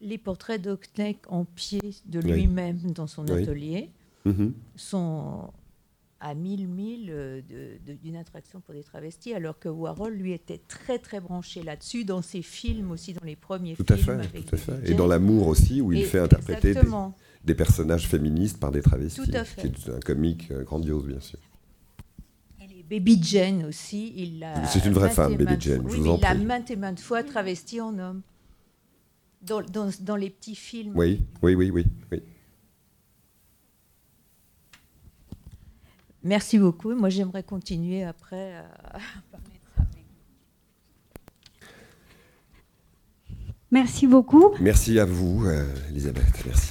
[0.00, 3.90] Les portraits d'Hockney en pied de lui-même dans son atelier
[4.24, 4.54] mhm.
[4.76, 5.50] sont
[6.20, 7.40] à mille milles euh,
[8.02, 12.22] d'une attraction pour des travestis, alors que Warhol, lui, était très très branché là-dessus, dans
[12.22, 14.20] ses films aussi, dans les premiers tout films.
[14.20, 14.90] À fait, tout à fait.
[14.90, 16.74] Et dans L'amour aussi, où il fait interpréter
[17.44, 19.22] des, personnages féministes par des travestis.
[19.22, 19.70] Tout à fait.
[19.78, 21.38] C'est un comique euh, grandiose, bien sûr.
[22.88, 25.88] Baby Jane aussi, il C'est une vraie femme, Baby Jane.
[25.88, 28.22] je vous en il a maintes et maintes fois travesti en homme.
[29.42, 30.92] Dans, dans, dans, les petits films.
[30.96, 31.84] Oui, oui, oui, oui.
[32.10, 32.22] oui.
[36.24, 36.94] Merci beaucoup.
[36.94, 38.64] Moi, j'aimerais continuer après à
[39.30, 39.82] parler de ça.
[43.70, 44.54] Merci beaucoup.
[44.60, 46.44] Merci à vous, euh, Elisabeth.
[46.46, 46.70] Merci.